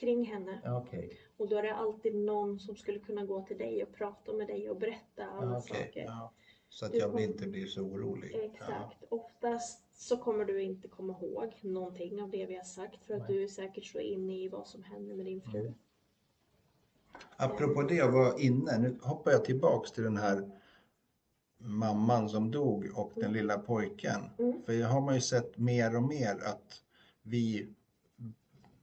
[0.00, 0.60] kring henne.
[0.64, 1.18] ja, okej.
[1.36, 4.46] Och då är det alltid någon som skulle kunna gå till dig och prata med
[4.46, 5.84] dig och berätta alla Ja, okej.
[5.86, 6.04] saker.
[6.04, 6.32] Ja.
[6.68, 8.34] Så att Du jag kommer- inte blir så orolig.
[8.34, 9.04] Exakt.
[9.08, 13.28] Oftast så kommer du inte komma ihåg någonting av det vi har sagt för att
[13.28, 13.36] Nej.
[13.36, 15.60] du är säkert så inne i vad som händer med din fru.
[15.60, 15.74] Mm.
[17.36, 20.50] Apropå det att vara inne, nu hoppar jag tillbaks till den här
[21.58, 24.20] mamman som dog och den lilla pojken.
[24.38, 24.62] Mm.
[24.66, 26.82] För jag har man ju sett mer och mer att
[27.22, 27.68] vi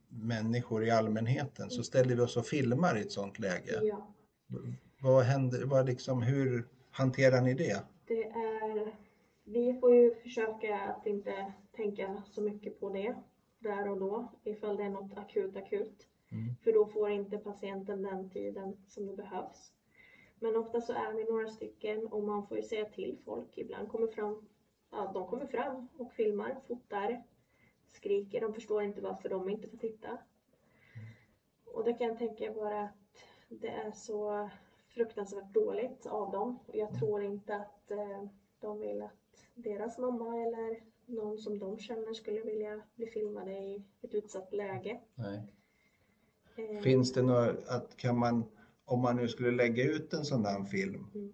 [0.08, 3.80] människor i allmänheten så ställer vi oss och filmar i ett sånt läge.
[3.82, 4.14] Ja,
[5.00, 7.82] Vad händer, vad liksom, hur hanterar ni det?
[8.06, 8.96] det är...
[9.44, 13.14] Vi får ju försöka att inte tänka så mycket på det
[13.58, 16.06] där och då ifall det är något akut akut.
[16.32, 16.54] Mm.
[16.64, 19.72] För då får inte patienten den tiden som det behövs.
[20.38, 23.58] Men ofta så är vi några stycken och man får ju säga till folk.
[23.58, 24.48] Ibland kommer fram,
[24.90, 27.22] ja, de kommer fram och filmar, fotar,
[27.86, 28.40] skriker.
[28.40, 30.18] De förstår inte varför de inte får titta.
[31.64, 34.48] Och det kan jag tänka bara att det är så
[34.88, 36.58] fruktansvärt dåligt av dem.
[36.66, 38.24] Och jag tror inte att eh,
[38.60, 43.84] de vill att deras mamma eller någon som de känner skulle vilja bli filmade i
[44.02, 45.00] ett utsatt läge.
[45.14, 45.42] Nej.
[46.56, 48.44] Eh, Finns det något, att kan man,
[48.86, 51.32] om man nu skulle lägga ut en sån där film, Mm.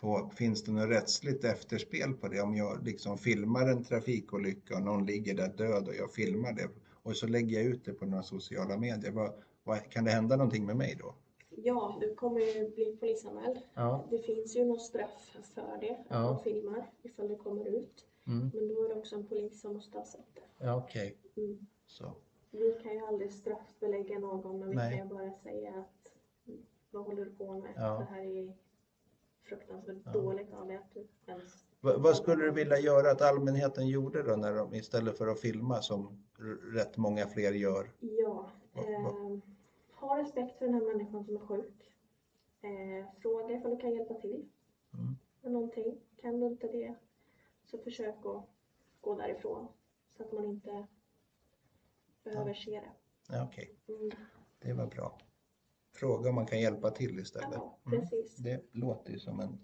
[0.00, 2.40] på, finns det något rättsligt efterspel på det?
[2.40, 6.68] Om jag liksom filmar en trafikolycka och någon ligger där död och jag filmar det
[7.02, 9.32] och så lägger jag ut det på några sociala medier, vad,
[9.64, 11.14] vad, kan det hända någonting med mig då?
[11.50, 13.58] Ja, du kommer ju bli polisanmäld.
[13.74, 14.06] Ja.
[14.10, 16.22] Det finns ju något straff för det, att Ja.
[16.22, 18.04] man filmar ifall det kommer ut.
[18.26, 18.50] Mm.
[18.54, 20.64] Men då är det också en polis som måste ha sett det.
[20.66, 21.16] Ja, okej.
[21.36, 21.66] Mm.
[21.86, 22.12] Så.
[22.50, 24.98] Vi kan ju aldrig straffbelägga någon, men vi Nej.
[24.98, 25.97] kan ju bara säga att
[26.90, 27.72] vad håller du på med?
[27.76, 27.98] Ja.
[27.98, 28.56] Det här är
[29.42, 30.12] fruktansvärt Ja.
[30.12, 31.64] dåligt av dig att du ens...
[31.80, 35.40] Va, vad skulle du vilja göra att allmänheten gjorde då när de, istället för att
[35.40, 36.24] filma som
[36.74, 37.90] rätt många fler gör?
[38.00, 39.38] Ja, eh,
[39.94, 41.92] ha respekt för den här människan som är sjuk.
[42.60, 44.48] Eh, fråga ifall du kan hjälpa till
[44.94, 45.16] Mm.
[45.42, 46.00] med någonting.
[46.16, 46.94] Kan du inte det,
[47.64, 48.44] så försök att
[49.00, 49.68] gå därifrån.
[50.16, 50.86] Så att man inte
[52.24, 52.92] behöver se det.
[53.34, 54.10] Ja, okej, Mm.
[54.58, 55.18] det var bra.
[56.00, 57.48] Fråga om man kan hjälpa till istället.
[57.54, 58.04] Ja, Mm.
[58.38, 59.58] Det låter ju som en,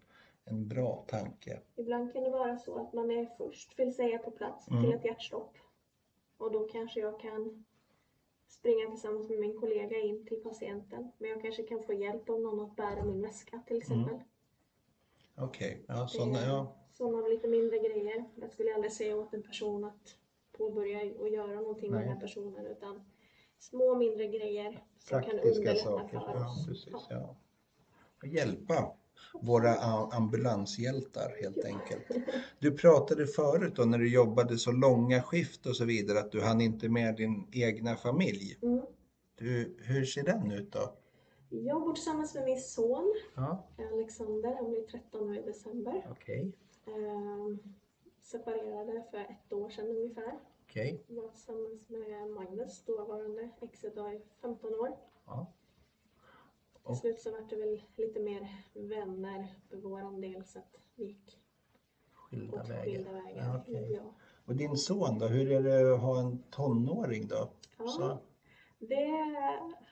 [0.45, 1.61] en bra tanke.
[1.77, 4.83] Ibland kan det vara så att man är först, vill säga på plats, Mm.
[4.83, 5.57] till ett hjärtstopp.
[6.37, 7.65] Och då kanske jag kan
[8.49, 11.13] springa tillsammans med min kollega in till patienten.
[11.19, 14.19] Men jag kanske kan få hjälp av någon att bära min väska till exempel.
[15.37, 16.77] Okej, ja Det sådana, ja.
[16.93, 18.25] Sådana lite mindre grejer.
[18.35, 20.17] Jag skulle aldrig säga åt en person att
[20.53, 22.09] påbörja och göra någonting med Nej.
[22.09, 22.67] den här personen.
[22.67, 23.05] Utan
[23.71, 26.19] små mindre grejer som kan Praktiska underlätta saker.
[26.21, 26.67] för Ja, oss.
[26.67, 26.89] precis.
[26.93, 27.01] Ja.
[27.11, 27.37] Ja.
[28.23, 28.93] Och hjälpa.
[29.43, 29.75] våra
[30.13, 32.05] ambulanshjältar helt enkelt.
[32.59, 36.41] Du pratade förut då när du jobbade så långa skift och så vidare att du
[36.41, 38.59] hann inte med din egna familj.
[38.63, 38.81] Mm.
[39.39, 40.95] Du, hur ser den ut då?
[41.49, 46.07] Jag bor tillsammans med min son Ja, Alexander, han blir 13 nu i december.
[46.11, 46.53] okej,
[46.87, 47.59] Ehm,
[48.21, 50.39] separerade för ett år sedan ungefär.
[50.75, 51.05] Okej.
[51.09, 54.97] Var tillsammans med Magnus, dåvarande exet i 15 år.
[55.27, 55.47] Ja.
[56.73, 60.77] Till Och- slut så var det väl lite mer vänner för våran del så att
[60.95, 61.39] vi gick
[62.15, 62.85] Skilda åt vägar.
[62.85, 63.37] skilda vägar.
[63.37, 63.93] Ja, okej.
[63.93, 64.15] Ja.
[64.47, 67.49] Och din son då, hur är det att ha en tonåring då?
[67.79, 68.19] Ja, Så,
[68.79, 69.07] det,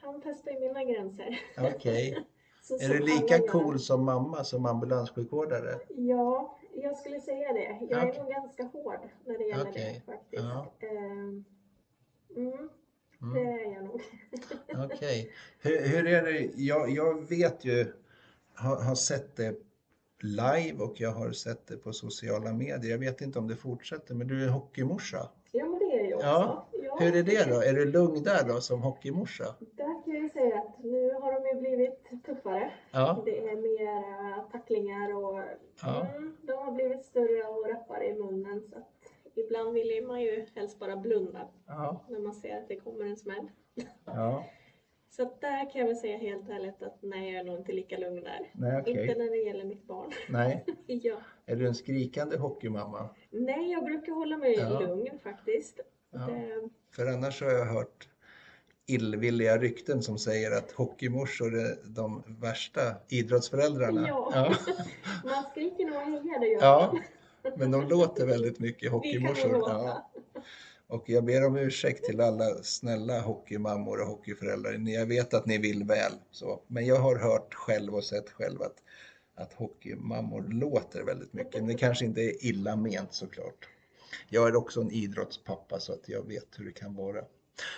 [0.01, 1.39] han testar ju mina gränser.
[1.75, 2.27] Okej.
[2.61, 5.79] Så Är du lika cool som mamma som ambulanssjukvårdare?
[5.89, 7.77] Ja, jag skulle säga det.
[7.89, 8.19] Jag är Okej.
[8.21, 10.01] nog ganska hård när det gäller Okej.
[10.05, 10.43] det faktiskt.
[10.43, 10.73] Ja.
[10.79, 11.45] Ehm,
[12.35, 12.69] mm,
[13.21, 13.33] Mm.
[13.33, 14.01] det är jag nog.
[14.93, 15.31] Okej.
[15.61, 16.39] Hur, hur är det?
[16.55, 17.93] Jag, jag vet ju,
[18.55, 19.55] har, har sett det
[20.21, 22.91] live och jag har sett det på sociala medier.
[22.91, 25.29] Jag vet inte om det fortsätter, men du är hockeymorsa.
[25.51, 26.27] Ja, men det är jag också.
[26.27, 26.67] Ja.
[26.83, 27.61] Ja, Hur är det då?
[27.61, 29.55] Är du lugn där då som hockeymorsa?
[29.59, 32.71] Där kan jag säga att nu har de ju blivit tuffare.
[32.91, 33.21] Ja.
[33.25, 35.41] Det är mera tacklingar och
[35.81, 36.07] Ja.
[36.15, 38.61] mm, de har blivit större och rappare i munnen.
[38.69, 38.89] Så att
[39.35, 42.05] ibland vill man ju helst bara blunda Ja.
[42.09, 43.47] när man ser att det kommer en smäll.
[44.05, 44.45] ja.
[45.09, 47.97] Så där kan jag väl säga helt ärligt att nej, jag är nog inte lika
[47.97, 48.51] lugn där.
[48.53, 49.01] Nej, okej.
[49.01, 50.11] Inte när det gäller mitt barn.
[50.29, 50.65] Nej.
[50.87, 51.17] ja.
[51.45, 53.09] Är du en skrikande hockeymamma?
[53.29, 54.79] Nej, jag brukar hålla mig Ja.
[54.79, 55.79] lugn faktiskt.
[56.11, 56.19] Ja.
[56.19, 58.09] Det, För annars har jag hört
[58.85, 64.07] illvilliga rykten som säger att hockeymorsor är de värsta idrottsföräldrarna.
[64.07, 64.31] Ja.
[64.33, 64.55] Ja.
[65.23, 66.99] man skriker nog heja, det gör Ja,
[67.57, 69.51] men de låter väldigt mycket hockeymorsor.
[69.51, 70.11] Ja.
[70.87, 74.77] Och jag ber om ursäkt till alla snälla hockeymammor och hockeyföräldrar.
[74.77, 76.61] Ni- Jag vet att ni vill väl, så.
[76.67, 78.75] men jag har hört själv och sett själv att,
[79.35, 81.53] att hockeymammor låter väldigt mycket.
[81.53, 83.67] Men det kanske inte är illa ment såklart.
[84.29, 87.23] Jag är också en idrottspappa så att jag vet hur det kan vara.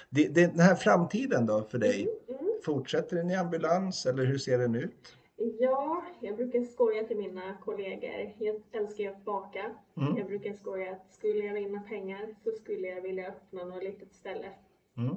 [0.10, 2.38] Det, det, den här framtiden då för dig, Mm.
[2.66, 5.18] fortsätter den i ambulans eller hur ser den ut?
[5.60, 8.34] Ja, jag brukar skoja till mina kollegor.
[8.38, 9.76] Jag älskar ju att baka.
[9.98, 10.18] Mm.
[10.18, 14.14] Jag brukar skoja att skulle jag vinna pengar så skulle jag vilja öppna något litet
[14.14, 14.50] ställe
[14.98, 15.16] Mm.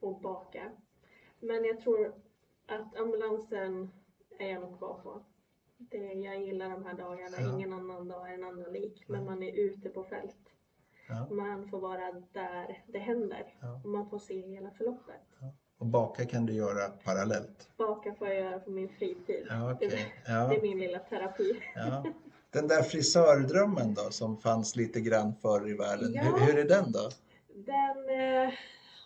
[0.00, 0.62] och baka.
[1.40, 2.12] Men jag tror
[2.66, 3.90] att ambulansen
[4.38, 5.22] är jag nog kvar på.
[5.78, 7.36] Det, jag gillar de här dagarna.
[7.40, 7.52] Ja.
[7.54, 9.04] Ingen annan dag är en annan lik.
[9.08, 10.36] Men man är ute på fält.
[11.08, 11.28] Ja.
[11.30, 13.54] Man får vara där det händer.
[13.60, 13.80] Ja.
[13.84, 15.20] Och man får se hela förloppet.
[15.78, 17.68] Och baka kan du göra parallellt?
[17.76, 19.46] Baka får jag göra på min fritid.
[19.48, 19.88] Ja, okej.
[19.88, 20.54] det, Ja.
[20.54, 21.62] är min lilla terapi.
[21.74, 22.04] Ja.
[22.50, 26.22] Den där frisördrömmen då som fanns lite grann förr i världen, Ja.
[26.22, 27.10] hur, hur är den då?
[27.54, 28.52] Den eh,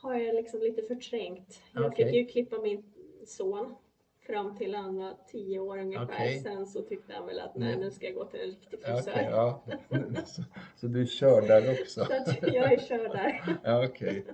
[0.03, 1.61] har jag liksom lite förträngt.
[1.73, 2.05] Jag Okej.
[2.05, 2.85] fick ju klippa min
[3.27, 3.75] son
[4.27, 6.05] fram till han var tio år ungefär.
[6.05, 6.41] Okej.
[6.41, 7.81] Sen så tyckte han väl att nej, Mm.
[7.81, 9.11] nu ska jag gå till en riktig frisör.
[9.13, 9.63] okej, ja.
[10.27, 10.43] Så,
[10.77, 12.05] så du kör där också?
[12.05, 13.57] Så jag är körd där.
[13.65, 14.25] Ja, okej.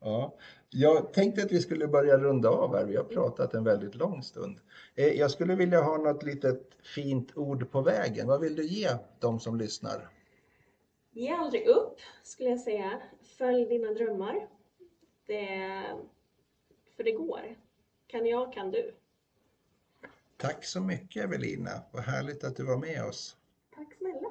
[0.00, 0.34] Ja.
[0.70, 2.84] Jag tänkte att vi skulle börja runda av här.
[2.84, 4.60] Vi har pratat en väldigt lång stund.
[4.94, 8.26] Eh, Jag skulle vilja ha något litet fint ord på vägen.
[8.26, 8.88] Vad vill du ge
[9.20, 10.08] de som lyssnar?
[11.12, 13.00] Ge aldrig upp, skulle jag säga.
[13.38, 14.48] Följ dina drömmar.
[15.26, 15.82] Det,
[16.96, 17.40] för det går.
[18.06, 18.94] Kan jag, kan du.
[20.36, 23.36] Tack så mycket Evelina, vad härligt att du var med oss.
[23.76, 24.28] Tack snälla.